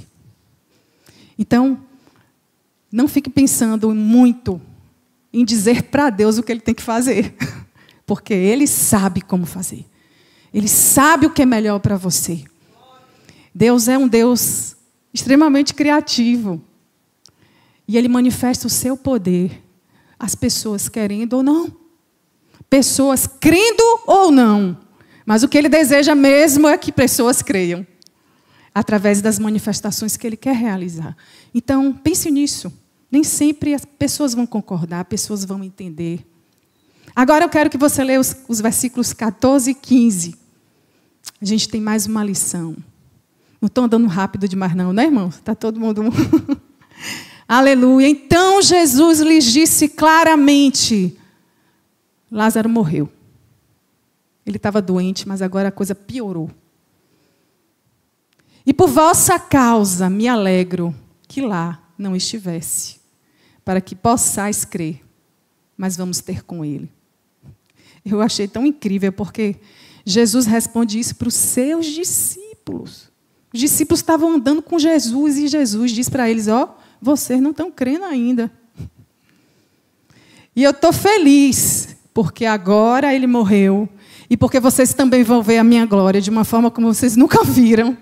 Então, 1.38 1.78
não 2.90 3.06
fique 3.06 3.28
pensando 3.28 3.94
muito 3.94 4.60
em 5.32 5.44
dizer 5.44 5.84
para 5.84 6.10
Deus 6.10 6.38
o 6.38 6.42
que 6.42 6.50
ele 6.50 6.60
tem 6.60 6.74
que 6.74 6.82
fazer, 6.82 7.34
porque 8.06 8.32
ele 8.32 8.66
sabe 8.66 9.20
como 9.20 9.44
fazer. 9.44 9.84
Ele 10.54 10.68
sabe 10.68 11.26
o 11.26 11.30
que 11.30 11.42
é 11.42 11.46
melhor 11.46 11.78
para 11.80 11.96
você. 11.96 12.44
Deus 13.54 13.88
é 13.88 13.98
um 13.98 14.08
Deus 14.08 14.76
extremamente 15.12 15.74
criativo. 15.74 16.62
E 17.86 17.96
ele 17.96 18.08
manifesta 18.08 18.66
o 18.66 18.70
seu 18.70 18.96
poder, 18.96 19.62
as 20.18 20.34
pessoas 20.34 20.88
querendo 20.88 21.34
ou 21.34 21.42
não. 21.42 21.74
Pessoas 22.68 23.26
crendo 23.26 23.82
ou 24.06 24.30
não. 24.30 24.78
Mas 25.24 25.42
o 25.42 25.48
que 25.48 25.56
ele 25.56 25.68
deseja 25.68 26.14
mesmo 26.14 26.68
é 26.68 26.76
que 26.76 26.92
pessoas 26.92 27.42
creiam, 27.42 27.86
através 28.74 29.20
das 29.20 29.38
manifestações 29.38 30.16
que 30.16 30.26
ele 30.26 30.36
quer 30.36 30.54
realizar. 30.54 31.16
Então, 31.54 31.92
pense 31.92 32.30
nisso. 32.30 32.72
Nem 33.10 33.24
sempre 33.24 33.74
as 33.74 33.84
pessoas 33.84 34.34
vão 34.34 34.46
concordar, 34.46 35.04
pessoas 35.06 35.44
vão 35.44 35.64
entender. 35.64 36.26
Agora 37.16 37.44
eu 37.44 37.48
quero 37.48 37.70
que 37.70 37.78
você 37.78 38.04
leia 38.04 38.20
os, 38.20 38.36
os 38.46 38.60
versículos 38.60 39.12
14 39.12 39.70
e 39.70 39.74
15. 39.74 40.34
A 41.40 41.44
gente 41.44 41.68
tem 41.68 41.80
mais 41.80 42.06
uma 42.06 42.22
lição. 42.22 42.76
Não 43.60 43.66
estou 43.66 43.84
andando 43.84 44.06
rápido 44.06 44.48
demais, 44.48 44.74
não, 44.74 44.92
né, 44.92 45.04
irmão? 45.04 45.28
Está 45.28 45.54
todo 45.54 45.80
mundo. 45.80 46.02
Aleluia. 47.48 48.08
Então 48.08 48.62
Jesus 48.62 49.20
lhes 49.20 49.44
disse 49.44 49.88
claramente: 49.88 51.18
Lázaro 52.30 52.68
morreu. 52.68 53.10
Ele 54.46 54.56
estava 54.56 54.80
doente, 54.80 55.26
mas 55.26 55.42
agora 55.42 55.68
a 55.68 55.72
coisa 55.72 55.94
piorou. 55.94 56.50
E 58.64 58.72
por 58.72 58.88
vossa 58.88 59.38
causa 59.38 60.08
me 60.10 60.28
alegro 60.28 60.94
que 61.26 61.40
lá 61.40 61.82
não 61.96 62.14
estivesse, 62.14 63.00
para 63.64 63.80
que 63.80 63.94
possais 63.94 64.64
crer, 64.64 65.02
mas 65.76 65.96
vamos 65.96 66.20
ter 66.20 66.44
com 66.44 66.64
ele. 66.64 66.90
Eu 68.04 68.20
achei 68.22 68.46
tão 68.46 68.66
incrível, 68.66 69.12
porque 69.12 69.56
Jesus 70.04 70.46
responde 70.46 70.98
isso 70.98 71.16
para 71.16 71.28
os 71.28 71.34
seus 71.34 71.86
discípulos. 71.86 73.07
Os 73.52 73.60
discípulos 73.60 74.00
estavam 74.00 74.34
andando 74.34 74.60
com 74.60 74.78
Jesus 74.78 75.38
e 75.38 75.48
Jesus 75.48 75.92
diz 75.92 76.08
para 76.08 76.30
eles: 76.30 76.48
Ó, 76.48 76.64
oh, 76.64 76.68
vocês 77.00 77.40
não 77.40 77.50
estão 77.50 77.70
crendo 77.70 78.04
ainda. 78.04 78.50
E 80.54 80.62
eu 80.62 80.70
estou 80.70 80.92
feliz, 80.92 81.96
porque 82.12 82.44
agora 82.44 83.14
ele 83.14 83.26
morreu 83.26 83.88
e 84.28 84.36
porque 84.36 84.60
vocês 84.60 84.92
também 84.92 85.22
vão 85.22 85.42
ver 85.42 85.58
a 85.58 85.64
minha 85.64 85.86
glória 85.86 86.20
de 86.20 86.30
uma 86.30 86.44
forma 86.44 86.70
como 86.70 86.92
vocês 86.92 87.16
nunca 87.16 87.42
viram. 87.46 87.96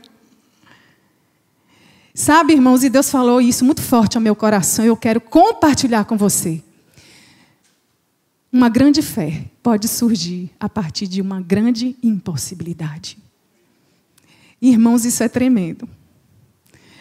Sabe, 2.15 2.55
irmãos, 2.55 2.83
e 2.83 2.89
Deus 2.89 3.11
falou 3.11 3.43
isso 3.43 3.63
muito 3.63 3.83
forte 3.83 4.17
ao 4.17 4.23
meu 4.23 4.35
coração, 4.35 4.85
eu 4.85 4.97
quero 4.97 5.21
compartilhar 5.21 6.07
com 6.07 6.17
você. 6.17 6.63
Uma 8.51 8.71
grande 8.71 9.03
fé 9.03 9.45
pode 9.63 9.87
surgir 9.87 10.51
a 10.59 10.67
partir 10.67 11.07
de 11.07 11.21
uma 11.21 11.43
grande 11.43 11.95
impossibilidade. 12.03 13.19
Irmãos, 14.69 15.05
isso 15.05 15.23
é 15.23 15.29
tremendo. 15.29 15.89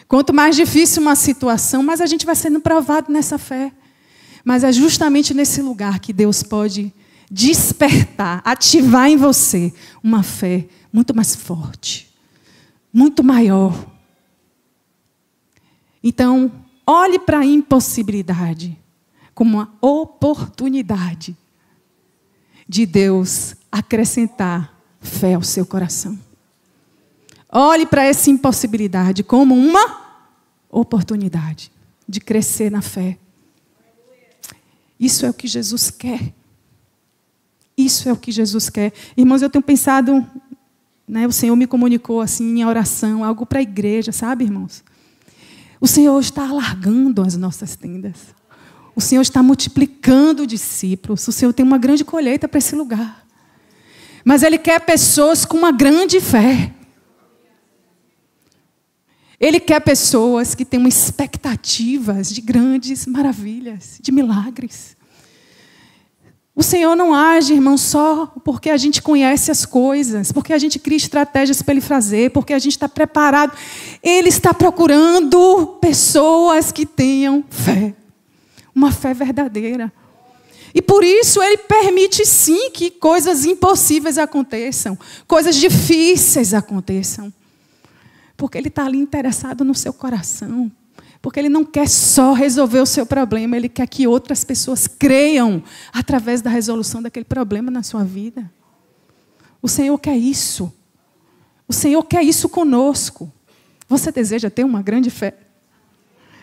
Quanto 0.06 0.32
mais 0.32 0.54
difícil 0.54 1.02
uma 1.02 1.16
situação, 1.16 1.82
mais 1.82 2.00
a 2.00 2.06
gente 2.06 2.24
vai 2.24 2.34
sendo 2.34 2.60
provado 2.60 3.12
nessa 3.12 3.38
fé. 3.38 3.72
Mas 4.44 4.62
é 4.62 4.70
justamente 4.70 5.34
nesse 5.34 5.60
lugar 5.60 5.98
que 5.98 6.12
Deus 6.12 6.42
pode 6.42 6.92
despertar, 7.30 8.40
ativar 8.44 9.08
em 9.08 9.16
você 9.16 9.72
uma 10.02 10.22
fé 10.22 10.66
muito 10.92 11.14
mais 11.14 11.34
forte, 11.34 12.14
muito 12.92 13.24
maior. 13.24 13.74
Então, 16.04 16.52
Olhe 16.86 17.18
para 17.18 17.40
a 17.40 17.44
impossibilidade 17.44 18.78
como 19.34 19.56
uma 19.58 19.74
oportunidade 19.80 21.36
de 22.68 22.86
Deus 22.86 23.56
acrescentar 23.72 24.72
fé 25.00 25.34
ao 25.34 25.42
seu 25.42 25.66
coração. 25.66 26.16
Olhe 27.58 27.86
para 27.86 28.04
essa 28.04 28.28
impossibilidade 28.28 29.24
como 29.24 29.54
uma 29.54 29.98
oportunidade 30.68 31.72
de 32.06 32.20
crescer 32.20 32.70
na 32.70 32.82
fé. 32.82 33.16
Isso 35.00 35.24
é 35.24 35.30
o 35.30 35.32
que 35.32 35.48
Jesus 35.48 35.90
quer. 35.90 36.34
Isso 37.74 38.10
é 38.10 38.12
o 38.12 38.16
que 38.16 38.30
Jesus 38.30 38.68
quer. 38.68 38.92
Irmãos, 39.16 39.40
eu 39.40 39.48
tenho 39.48 39.62
pensado, 39.62 40.26
né, 41.08 41.26
o 41.26 41.32
Senhor 41.32 41.56
me 41.56 41.66
comunicou 41.66 42.20
assim 42.20 42.58
em 42.58 42.64
oração, 42.66 43.24
algo 43.24 43.46
para 43.46 43.58
a 43.58 43.62
igreja, 43.62 44.12
sabe, 44.12 44.44
irmãos? 44.44 44.84
O 45.80 45.86
Senhor 45.86 46.20
está 46.20 46.46
alargando 46.46 47.22
as 47.22 47.38
nossas 47.38 47.74
tendas. 47.74 48.34
O 48.94 49.00
Senhor 49.00 49.22
está 49.22 49.42
multiplicando 49.42 50.46
discípulos. 50.46 51.26
O 51.26 51.32
Senhor 51.32 51.54
tem 51.54 51.64
uma 51.64 51.78
grande 51.78 52.04
colheita 52.04 52.46
para 52.46 52.58
esse 52.58 52.76
lugar. 52.76 53.26
Mas 54.22 54.42
Ele 54.42 54.58
quer 54.58 54.78
pessoas 54.80 55.46
com 55.46 55.56
uma 55.56 55.72
grande 55.72 56.20
fé. 56.20 56.74
Ele 59.38 59.60
quer 59.60 59.80
pessoas 59.80 60.54
que 60.54 60.64
tenham 60.64 60.86
expectativas 60.88 62.30
de 62.30 62.40
grandes 62.40 63.06
maravilhas, 63.06 63.98
de 64.00 64.10
milagres. 64.10 64.96
O 66.54 66.62
Senhor 66.62 66.96
não 66.96 67.12
age, 67.12 67.52
irmão, 67.52 67.76
só 67.76 68.26
porque 68.42 68.70
a 68.70 68.78
gente 68.78 69.02
conhece 69.02 69.50
as 69.50 69.66
coisas, 69.66 70.32
porque 70.32 70.54
a 70.54 70.58
gente 70.58 70.78
cria 70.78 70.96
estratégias 70.96 71.60
para 71.60 71.74
Ele 71.74 71.82
fazer, 71.82 72.30
porque 72.30 72.54
a 72.54 72.58
gente 72.58 72.72
está 72.72 72.88
preparado. 72.88 73.52
Ele 74.02 74.30
está 74.30 74.54
procurando 74.54 75.78
pessoas 75.80 76.72
que 76.72 76.86
tenham 76.86 77.44
fé 77.50 77.94
uma 78.76 78.92
fé 78.92 79.14
verdadeira. 79.14 79.90
E 80.74 80.82
por 80.82 81.02
isso 81.02 81.42
ele 81.42 81.56
permite 81.56 82.26
sim 82.26 82.70
que 82.70 82.90
coisas 82.90 83.46
impossíveis 83.46 84.18
aconteçam, 84.18 84.98
coisas 85.26 85.56
difíceis 85.56 86.52
aconteçam. 86.52 87.32
Porque 88.36 88.58
ele 88.58 88.68
está 88.68 88.84
ali 88.84 88.98
interessado 88.98 89.64
no 89.64 89.74
seu 89.74 89.92
coração. 89.92 90.70
Porque 91.22 91.40
ele 91.40 91.48
não 91.48 91.64
quer 91.64 91.88
só 91.88 92.32
resolver 92.32 92.80
o 92.80 92.86
seu 92.86 93.06
problema, 93.06 93.56
ele 93.56 93.68
quer 93.68 93.86
que 93.88 94.06
outras 94.06 94.44
pessoas 94.44 94.86
creiam 94.86 95.62
através 95.92 96.42
da 96.42 96.50
resolução 96.50 97.02
daquele 97.02 97.24
problema 97.24 97.70
na 97.70 97.82
sua 97.82 98.04
vida. 98.04 98.50
O 99.60 99.68
Senhor 99.68 99.98
quer 99.98 100.16
isso. 100.16 100.72
O 101.66 101.72
Senhor 101.72 102.02
quer 102.04 102.22
isso 102.22 102.48
conosco. 102.48 103.32
Você 103.88 104.12
deseja 104.12 104.50
ter 104.50 104.64
uma 104.64 104.82
grande 104.82 105.10
fé? 105.10 105.34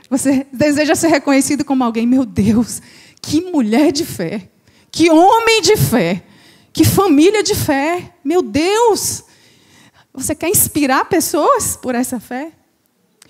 Você 0.10 0.46
deseja 0.52 0.96
ser 0.96 1.08
reconhecido 1.08 1.64
como 1.64 1.84
alguém, 1.84 2.06
meu 2.06 2.26
Deus, 2.26 2.82
que 3.22 3.42
mulher 3.42 3.92
de 3.92 4.06
fé, 4.06 4.50
que 4.92 5.10
homem 5.10 5.62
de 5.62 5.78
fé, 5.78 6.24
que 6.72 6.84
família 6.84 7.42
de 7.42 7.56
fé, 7.56 8.14
meu 8.24 8.42
Deus. 8.42 9.24
Você 10.14 10.36
quer 10.36 10.50
inspirar 10.50 11.06
pessoas 11.06 11.76
por 11.76 11.96
essa 11.96 12.20
fé? 12.20 12.52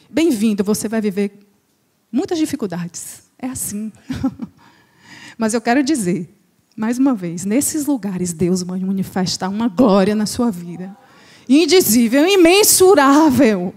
Bem-vindo, 0.09 0.63
você 0.63 0.87
vai 0.87 0.99
viver 1.01 1.31
muitas 2.11 2.37
dificuldades. 2.37 3.23
É 3.39 3.47
assim. 3.47 3.91
Mas 5.37 5.53
eu 5.53 5.61
quero 5.61 5.81
dizer, 5.81 6.29
mais 6.75 6.97
uma 6.97 7.15
vez, 7.15 7.45
nesses 7.45 7.85
lugares 7.85 8.33
Deus 8.33 8.61
vai 8.61 8.79
manifestar 8.79 9.49
uma 9.49 9.67
glória 9.67 10.13
na 10.13 10.25
sua 10.25 10.51
vida. 10.51 10.95
Indizível, 11.47 12.27
imensurável 12.27 13.73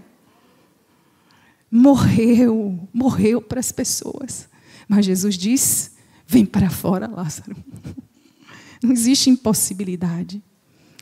morreu, 1.71 2.87
morreu 2.93 3.41
para 3.41 3.59
as 3.59 3.71
pessoas. 3.71 4.49
Mas 4.87 5.05
Jesus 5.05 5.37
diz: 5.37 5.95
vem 6.25 6.45
para 6.45 6.69
fora, 6.69 7.07
Lázaro. 7.07 7.55
Não 8.81 8.91
existe 8.91 9.29
impossibilidade 9.29 10.41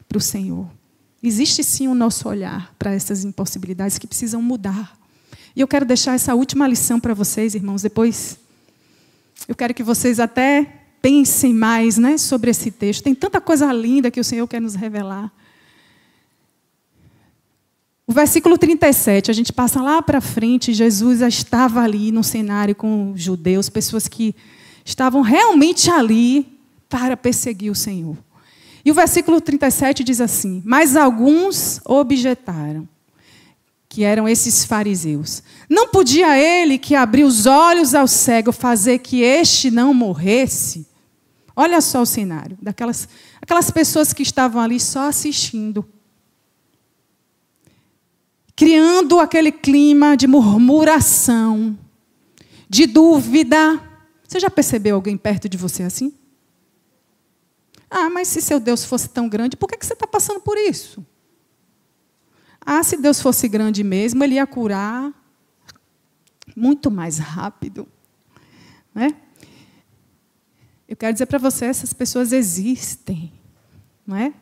para 0.07 0.17
o 0.17 0.21
Senhor. 0.21 0.69
Existe 1.27 1.63
sim 1.63 1.87
o 1.87 1.95
nosso 1.95 2.27
olhar 2.29 2.73
para 2.77 2.93
essas 2.93 3.23
impossibilidades 3.23 3.97
que 3.97 4.07
precisam 4.07 4.41
mudar. 4.41 4.97
E 5.55 5.61
eu 5.61 5.67
quero 5.67 5.85
deixar 5.85 6.15
essa 6.15 6.35
última 6.35 6.67
lição 6.67 6.99
para 6.99 7.13
vocês, 7.13 7.55
irmãos. 7.55 7.81
Depois, 7.81 8.37
eu 9.47 9.55
quero 9.55 9.73
que 9.73 9.83
vocês 9.83 10.19
até 10.19 10.81
pensem 11.01 11.53
mais 11.53 11.97
né, 11.97 12.17
sobre 12.17 12.51
esse 12.51 12.71
texto. 12.71 13.03
Tem 13.03 13.15
tanta 13.15 13.39
coisa 13.39 13.71
linda 13.71 14.11
que 14.11 14.19
o 14.19 14.23
Senhor 14.23 14.47
quer 14.47 14.59
nos 14.59 14.75
revelar. 14.75 15.31
O 18.07 18.13
versículo 18.13 18.57
37, 18.57 19.31
a 19.31 19.33
gente 19.33 19.51
passa 19.51 19.81
lá 19.81 20.01
para 20.01 20.21
frente, 20.21 20.73
Jesus 20.73 21.21
estava 21.21 21.81
ali 21.81 22.11
no 22.11 22.23
cenário 22.23 22.75
com 22.75 23.11
os 23.13 23.21
judeus, 23.21 23.67
pessoas 23.67 24.07
que 24.07 24.35
estavam 24.83 25.21
realmente 25.21 25.89
ali 25.89 26.59
para 26.87 27.17
perseguir 27.17 27.71
o 27.71 27.75
Senhor. 27.75 28.15
E 28.85 28.91
o 28.91 28.93
versículo 28.93 29.41
37 29.41 30.03
diz 30.03 30.21
assim: 30.21 30.61
Mas 30.63 30.95
alguns 30.95 31.81
objetaram, 31.83 32.87
que 33.89 34.03
eram 34.03 34.29
esses 34.29 34.63
fariseus. 34.63 35.41
Não 35.67 35.87
podia 35.87 36.37
ele, 36.37 36.77
que 36.77 36.93
abriu 36.95 37.25
os 37.25 37.45
olhos 37.45 37.95
ao 37.95 38.07
cego, 38.07 38.51
fazer 38.51 38.99
que 38.99 39.21
este 39.21 39.71
não 39.71 39.93
morresse? 39.93 40.87
Olha 41.55 41.81
só 41.81 42.01
o 42.01 42.05
cenário, 42.05 42.57
daquelas 42.61 43.07
aquelas 43.41 43.71
pessoas 43.71 44.13
que 44.13 44.23
estavam 44.23 44.61
ali 44.61 44.79
só 44.79 45.07
assistindo 45.07 45.85
criando 48.55 49.19
aquele 49.19 49.51
clima 49.51 50.15
de 50.15 50.27
murmuração, 50.27 51.77
de 52.69 52.85
dúvida. 52.85 53.81
Você 54.25 54.39
já 54.39 54.49
percebeu 54.49 54.95
alguém 54.95 55.17
perto 55.17 55.49
de 55.49 55.57
você 55.57 55.83
assim? 55.83 56.13
Ah, 57.97 58.09
mas 58.09 58.27
se 58.27 58.41
seu 58.41 58.59
Deus 58.59 58.83
fosse 58.83 59.07
tão 59.07 59.29
grande, 59.29 59.55
por 59.55 59.69
que 59.69 59.85
você 59.85 59.93
está 59.93 60.05
passando 60.05 60.41
por 60.41 60.57
isso? 60.57 61.05
Ah, 62.59 62.83
se 62.83 62.97
Deus 62.97 63.21
fosse 63.21 63.47
grande 63.47 63.85
mesmo, 63.85 64.21
Ele 64.21 64.35
ia 64.35 64.45
curar 64.45 65.13
muito 66.53 66.91
mais 66.91 67.19
rápido. 67.19 67.87
Né? 68.93 69.15
Eu 70.89 70.97
quero 70.97 71.13
dizer 71.13 71.25
para 71.25 71.37
você, 71.37 71.63
essas 71.63 71.93
pessoas 71.93 72.33
existem. 72.33 73.31
Não 74.05 74.17
é? 74.17 74.33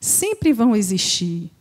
Sempre 0.00 0.52
vão 0.52 0.74
existir. 0.74 1.52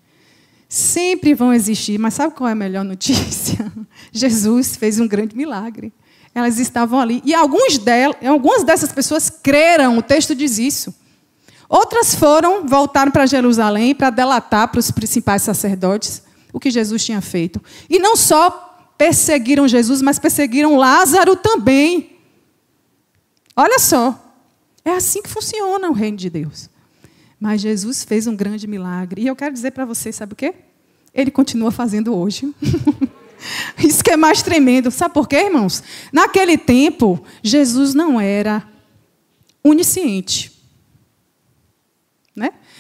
Sempre 0.68 1.36
vão 1.36 1.54
existir, 1.54 2.00
mas 2.00 2.16
sabe 2.16 2.34
qual 2.34 2.50
é 2.50 2.54
a 2.54 2.56
melhor 2.56 2.84
notícia? 2.84 3.72
Jesus 4.12 4.76
fez 4.76 5.00
um 5.00 5.08
grande 5.08 5.38
milagre. 5.38 5.94
Elas 6.34 6.58
estavam 6.58 7.00
ali. 7.00 7.22
E 7.24 7.36
alguns 7.36 7.78
delas, 7.78 8.18
algumas 8.26 8.64
dessas 8.64 8.92
pessoas 8.92 9.30
creram, 9.30 10.00
o 10.00 10.02
texto 10.02 10.34
diz 10.34 10.58
isso. 10.58 10.96
Outras 11.70 12.16
foram, 12.16 12.66
voltaram 12.66 13.12
para 13.12 13.26
Jerusalém 13.26 13.94
para 13.94 14.10
delatar 14.10 14.70
para 14.70 14.80
os 14.80 14.90
principais 14.90 15.42
sacerdotes 15.42 16.24
o 16.54 16.60
que 16.60 16.72
Jesus 16.72 17.04
tinha 17.04 17.22
feito. 17.22 17.62
E 17.90 18.00
não 18.00 18.16
só 18.16 18.92
perseguiram 18.98 19.68
Jesus, 19.68 20.02
mas 20.02 20.18
perseguiram 20.18 20.78
Lázaro 20.78 21.36
também. 21.36 22.18
Olha 23.56 23.80
só. 23.80 24.24
É 24.84 24.92
assim 24.92 25.22
que 25.22 25.30
funciona 25.30 25.90
o 25.90 25.94
reino 25.94 26.18
de 26.18 26.30
Deus. 26.30 26.70
Mas 27.40 27.62
Jesus 27.62 28.04
fez 28.04 28.26
um 28.26 28.36
grande 28.36 28.66
milagre. 28.66 29.22
E 29.22 29.28
eu 29.28 29.36
quero 29.36 29.54
dizer 29.54 29.72
para 29.72 29.86
vocês, 29.86 30.16
sabe 30.16 30.34
o 30.34 30.36
quê? 30.36 30.54
Ele 31.14 31.30
continua 31.30 31.72
fazendo 31.72 32.16
hoje. 32.16 32.54
Isso 33.78 34.04
que 34.04 34.12
é 34.12 34.18
mais 34.18 34.42
tremendo. 34.42 34.90
Sabe 34.90 35.14
por 35.14 35.28
quê, 35.28 35.44
irmãos? 35.44 35.84
Naquele 36.12 36.58
tempo, 36.58 37.22
Jesus 37.44 37.94
não 37.94 38.20
era 38.20 38.68
onisciente. 39.64 40.57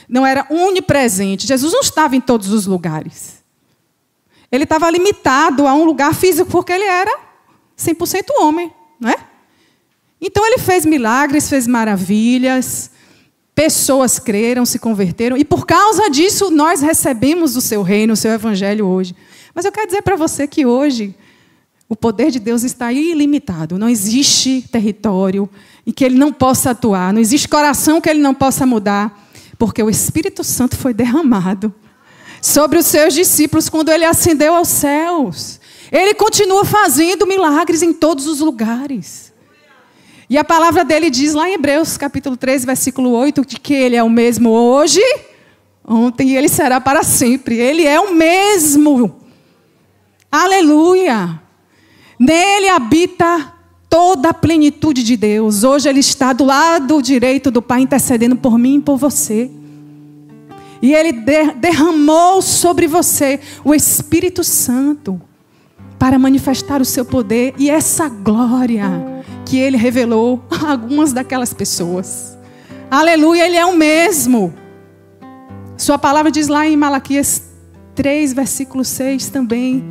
Não 0.07 0.25
era 0.25 0.45
onipresente. 0.49 1.47
Jesus 1.47 1.73
não 1.73 1.81
estava 1.81 2.15
em 2.15 2.21
todos 2.21 2.49
os 2.49 2.65
lugares. 2.65 3.43
Ele 4.51 4.63
estava 4.63 4.89
limitado 4.89 5.67
a 5.67 5.73
um 5.73 5.83
lugar 5.83 6.13
físico 6.13 6.49
porque 6.49 6.71
ele 6.71 6.85
era 6.85 7.19
100% 7.77 8.25
homem. 8.39 8.71
Não 8.99 9.09
é? 9.09 9.15
Então 10.21 10.45
ele 10.45 10.57
fez 10.57 10.85
milagres, 10.85 11.49
fez 11.49 11.67
maravilhas, 11.67 12.91
Pessoas 13.57 14.19
creram, 14.19 14.67
se 14.67 14.77
converteram, 14.77 15.35
e 15.35 15.43
por 15.43 15.65
causa 15.65 16.11
disso 16.11 16.51
nós 16.51 16.79
recebemos 16.79 17.55
o 17.55 17.61
seu 17.61 17.81
reino, 17.81 18.13
o 18.13 18.15
seu 18.15 18.31
evangelho 18.31 18.85
hoje. 18.85 19.15
Mas 19.51 19.65
eu 19.65 19.71
quero 19.71 19.87
dizer 19.87 20.03
para 20.03 20.15
você 20.15 20.45
que 20.45 20.63
hoje 20.63 21.15
o 21.89 21.95
poder 21.95 22.29
de 22.29 22.39
Deus 22.39 22.61
está 22.61 22.93
ilimitado. 22.93 23.79
Não 23.79 23.89
existe 23.89 24.63
território 24.71 25.49
em 25.87 25.91
que 25.91 26.05
ele 26.05 26.19
não 26.19 26.31
possa 26.31 26.69
atuar, 26.69 27.11
não 27.11 27.19
existe 27.19 27.47
coração 27.47 27.99
que 27.99 28.07
ele 28.07 28.19
não 28.19 28.31
possa 28.31 28.63
mudar, 28.63 29.26
porque 29.57 29.81
o 29.81 29.89
Espírito 29.89 30.43
Santo 30.43 30.77
foi 30.77 30.93
derramado 30.93 31.73
sobre 32.41 32.77
os 32.77 32.85
seus 32.85 33.13
discípulos 33.13 33.69
quando 33.69 33.89
ele 33.89 34.05
ascendeu 34.05 34.53
aos 34.53 34.67
céus. 34.67 35.59
Ele 35.91 36.13
continua 36.13 36.63
fazendo 36.65 37.25
milagres 37.25 37.81
em 37.81 37.93
todos 37.93 38.27
os 38.27 38.39
lugares. 38.39 39.33
E 40.29 40.37
a 40.37 40.43
palavra 40.43 40.83
dele 40.83 41.09
diz 41.09 41.33
lá 41.33 41.49
em 41.49 41.53
Hebreus, 41.53 41.97
capítulo 41.97 42.35
3, 42.35 42.65
versículo 42.65 43.11
8, 43.11 43.45
de 43.45 43.59
que 43.59 43.73
ele 43.73 43.95
é 43.95 44.03
o 44.03 44.09
mesmo 44.09 44.49
hoje, 44.49 45.01
ontem 45.85 46.31
e 46.31 46.37
ele 46.37 46.49
será 46.49 46.81
para 46.81 47.01
sempre. 47.01 47.57
Ele 47.57 47.85
é 47.85 47.99
o 47.99 48.13
mesmo. 48.13 49.21
Aleluia. 50.29 51.41
Nele 52.19 52.67
habita 52.67 53.53
toda 53.89 54.29
a 54.29 54.33
plenitude 54.33 55.03
de 55.03 55.17
Deus. 55.17 55.63
Hoje 55.63 55.89
Ele 55.89 55.99
está 55.99 56.33
do 56.33 56.45
lado 56.45 57.01
direito 57.01 57.49
do 57.51 57.61
Pai, 57.61 57.81
intercedendo 57.81 58.35
por 58.35 58.57
mim 58.57 58.77
e 58.77 58.81
por 58.81 58.97
você. 58.97 59.49
E 60.81 60.93
Ele 60.93 61.11
derramou 61.55 62.41
sobre 62.41 62.87
você 62.87 63.39
o 63.63 63.73
Espírito 63.73 64.43
Santo 64.43 65.19
para 65.97 66.19
manifestar 66.19 66.81
o 66.81 66.85
seu 66.85 67.03
poder 67.03 67.55
e 67.57 67.69
essa 67.69 68.07
glória 68.07 69.23
que 69.45 69.57
Ele 69.57 69.77
revelou 69.77 70.43
a 70.51 70.71
algumas 70.71 71.13
daquelas 71.13 71.53
pessoas. 71.53 72.37
Aleluia, 72.91 73.45
Ele 73.45 73.55
é 73.55 73.65
o 73.65 73.75
mesmo. 73.75 74.53
Sua 75.77 75.97
palavra 75.97 76.31
diz 76.31 76.47
lá 76.47 76.67
em 76.67 76.77
Malaquias 76.77 77.43
3, 77.95 78.33
versículo 78.33 78.85
6 78.85 79.29
também: 79.29 79.83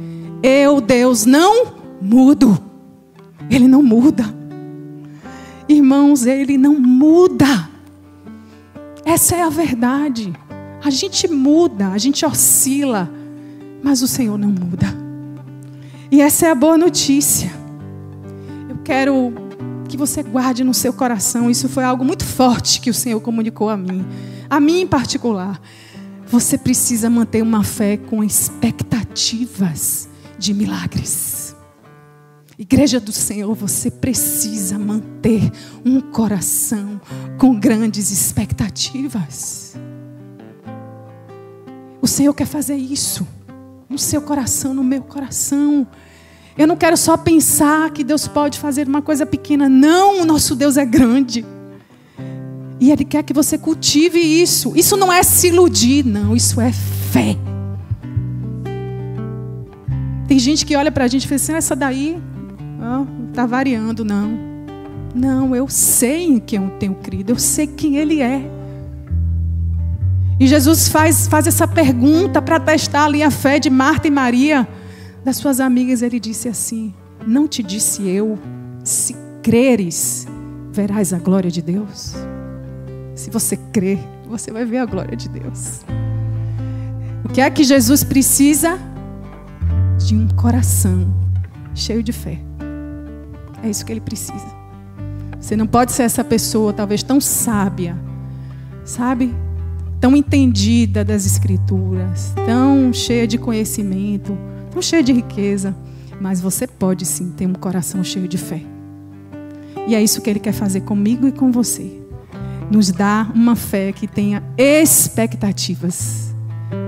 Eu, 0.43 0.81
Deus, 0.81 1.27
não 1.27 1.75
mudo. 2.01 2.76
Ele 3.51 3.69
não 3.69 3.83
muda. 3.83 4.25
Irmãos, 5.69 6.27
ele 6.27 6.57
não 6.57 6.79
muda. 6.79 7.69
Essa 9.05 9.37
é 9.37 9.43
a 9.43 9.49
verdade. 9.49 10.33
A 10.83 10.91
gente 10.91 11.29
muda, 11.29 11.89
a 11.89 11.99
gente 11.99 12.25
oscila, 12.25 13.11
mas 13.83 14.03
o 14.03 14.09
Senhor 14.09 14.39
não 14.39 14.49
muda. 14.49 14.87
E 16.11 16.21
essa 16.21 16.47
é 16.47 16.51
a 16.51 16.55
boa 16.55 16.77
notícia. 16.79 17.51
Eu 18.69 18.79
quero 18.85 19.33
que 19.89 19.97
você 19.97 20.23
guarde 20.23 20.65
no 20.65 20.75
seu 20.75 20.93
coração. 20.93 21.51
Isso 21.51 21.69
foi 21.69 21.85
algo 21.85 22.05
muito 22.05 22.25
forte 22.25 22.81
que 22.81 22.91
o 22.91 22.95
Senhor 22.95 23.21
comunicou 23.21 23.69
a 23.69 23.77
mim, 23.77 24.05
a 24.51 24.61
mim 24.61 24.81
em 24.81 24.87
particular. 24.87 25.61
Você 26.27 26.59
precisa 26.59 27.09
manter 27.09 27.43
uma 27.43 27.63
fé 27.63 27.97
com 27.97 28.23
expectativas 28.23 30.09
de 30.39 30.53
milagres. 30.53 31.46
Igreja 32.59 32.99
do 32.99 33.13
Senhor, 33.13 33.55
você 33.55 33.91
precisa 33.91 34.79
manter 34.79 35.53
um 35.85 36.01
coração 36.01 36.99
com 37.37 37.55
grandes 37.55 38.11
expectativas. 38.11 39.77
O 42.01 42.07
Senhor 42.07 42.33
quer 42.33 42.47
fazer 42.47 42.77
isso 42.77 43.27
no 43.91 43.99
seu 43.99 44.23
coração, 44.23 44.73
no 44.73 44.83
meu 44.83 45.03
coração. 45.03 45.87
Eu 46.57 46.67
não 46.67 46.77
quero 46.77 46.97
só 46.97 47.15
pensar 47.19 47.91
que 47.91 48.03
Deus 48.03 48.27
pode 48.27 48.59
fazer 48.59 48.89
uma 48.89 49.03
coisa 49.03 49.27
pequena. 49.27 49.69
Não, 49.69 50.23
o 50.23 50.25
nosso 50.25 50.57
Deus 50.57 50.79
é 50.79 50.87
grande. 50.87 51.45
E 52.81 52.91
Ele 52.91 53.05
quer 53.05 53.23
que 53.23 53.35
você 53.35 53.59
cultive 53.59 54.19
isso. 54.19 54.73
Isso 54.75 54.97
não 54.97 55.13
é 55.13 55.23
se 55.23 55.49
iludir, 55.49 56.07
não. 56.07 56.35
Isso 56.35 56.59
é 56.59 56.73
fé. 56.73 57.37
Tem 60.27 60.39
gente 60.39 60.65
que 60.65 60.75
olha 60.75 60.91
para 60.91 61.05
a 61.05 61.09
gente 61.09 61.25
e 61.25 61.29
fala 61.29 61.37
assim: 61.37 61.53
ah, 61.53 61.57
essa 61.57 61.77
daí 61.77 62.19
está 63.29 63.45
oh, 63.45 63.49
variando, 63.49 64.05
não. 64.05 64.39
Não, 65.15 65.57
eu 65.57 65.69
sei 65.69 66.25
em 66.25 66.39
quem 66.39 66.63
eu 66.63 66.71
tenho 66.79 66.95
crido, 66.95 67.31
eu 67.31 67.39
sei 67.39 67.67
quem 67.67 67.97
Ele 67.97 68.21
é. 68.21 68.43
E 70.39 70.47
Jesus 70.47 70.89
faz, 70.89 71.27
faz 71.27 71.47
essa 71.47 71.67
pergunta 71.67 72.43
para 72.43 72.61
testar 72.61 73.07
ali 73.07 73.23
a 73.23 73.31
fé 73.31 73.59
de 73.59 73.71
Marta 73.71 74.07
e 74.07 74.11
Maria, 74.11 74.69
das 75.25 75.39
suas 75.39 75.61
amigas. 75.61 76.03
Ele 76.03 76.21
disse 76.21 76.49
assim: 76.49 76.93
Não 77.27 77.49
te 77.49 77.63
disse 77.63 78.07
eu, 78.07 78.39
se 78.85 79.17
creres, 79.43 80.27
verás 80.71 81.15
a 81.15 81.19
glória 81.19 81.51
de 81.51 81.63
Deus. 81.63 82.15
Se 83.15 83.31
você 83.31 83.57
crer, 83.57 83.99
você 84.29 84.53
vai 84.53 84.67
ver 84.67 84.79
a 84.79 84.85
glória 84.85 85.17
de 85.17 85.29
Deus. 85.29 85.81
O 87.25 87.29
que 87.31 87.41
é 87.41 87.49
que 87.51 87.65
Jesus 87.65 88.05
precisa? 88.05 88.79
De 90.07 90.15
um 90.15 90.29
coração 90.29 91.13
cheio 91.75 92.03
de 92.03 92.13
fé. 92.13 92.46
É 93.63 93.69
isso 93.71 93.85
que 93.85 93.93
ele 93.93 94.01
precisa. 94.01 94.47
Você 95.41 95.57
não 95.57 95.67
pode 95.67 95.93
ser 95.93 96.03
essa 96.03 96.25
pessoa, 96.25 96.73
talvez 96.73 97.03
tão 97.03 97.21
sábia, 97.21 97.97
sabe? 98.85 99.35
Tão 100.01 100.17
entendida 100.17 101.05
das 101.05 101.25
Escrituras, 101.25 102.33
tão 102.47 102.93
cheia 102.93 103.27
de 103.27 103.39
conhecimento, 103.39 104.37
tão 104.71 104.83
cheia 104.83 105.03
de 105.03 105.13
riqueza. 105.13 105.75
Mas 106.21 106.41
você 106.41 106.67
pode 106.67 107.05
sim 107.05 107.31
ter 107.31 107.47
um 107.47 107.53
coração 107.53 108.03
cheio 108.03 108.27
de 108.27 108.39
fé. 108.39 108.63
E 109.87 109.95
é 109.95 110.03
isso 110.03 110.21
que 110.21 110.29
ele 110.29 110.41
quer 110.41 110.53
fazer 110.53 110.81
comigo 110.81 111.29
e 111.29 111.33
com 111.33 111.53
você. 111.53 112.01
Nos 112.71 112.91
dar 112.91 113.31
uma 113.35 113.55
fé 113.55 113.93
que 113.93 114.09
tenha 114.09 114.43
expectativas 114.59 116.35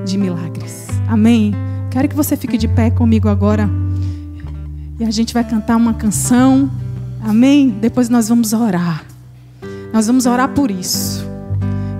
de 0.04 0.18
milagres. 0.18 0.88
Amém? 1.06 1.52
Quero 1.90 2.08
que 2.08 2.16
você 2.16 2.36
fique 2.36 2.58
de 2.58 2.66
pé 2.66 2.90
comigo 2.90 3.28
agora. 3.28 3.70
E 4.98 5.04
a 5.04 5.10
gente 5.10 5.32
vai 5.32 5.44
cantar 5.44 5.76
uma 5.76 5.94
canção. 5.94 6.70
Amém? 7.22 7.70
Depois 7.80 8.08
nós 8.08 8.28
vamos 8.28 8.52
orar. 8.52 9.04
Nós 9.92 10.06
vamos 10.06 10.26
orar 10.26 10.48
por 10.48 10.70
isso. 10.70 11.24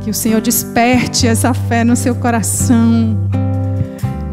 Que 0.03 0.11
o 0.11 0.15
Senhor 0.15 0.41
desperte 0.41 1.27
essa 1.27 1.55
fé 1.55 1.85
no 1.85 1.95
seu 1.95 2.15
coração. 2.15 3.17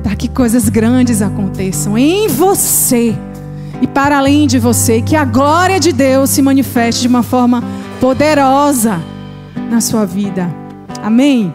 Para 0.01 0.15
que 0.15 0.28
coisas 0.28 0.67
grandes 0.67 1.21
aconteçam 1.21 1.97
em 1.97 2.28
você 2.28 3.15
e 3.82 3.88
para 3.88 4.17
além 4.17 4.47
de 4.47 4.58
você. 4.58 5.01
Que 5.01 5.15
a 5.15 5.25
glória 5.25 5.80
de 5.80 5.93
Deus 5.93 6.32
se 6.32 6.41
manifeste 6.41 7.01
de 7.01 7.08
uma 7.08 7.23
forma 7.23 7.63
poderosa 7.99 8.99
na 9.69 9.80
sua 9.80 10.06
vida. 10.06 10.49
Amém? 11.04 11.54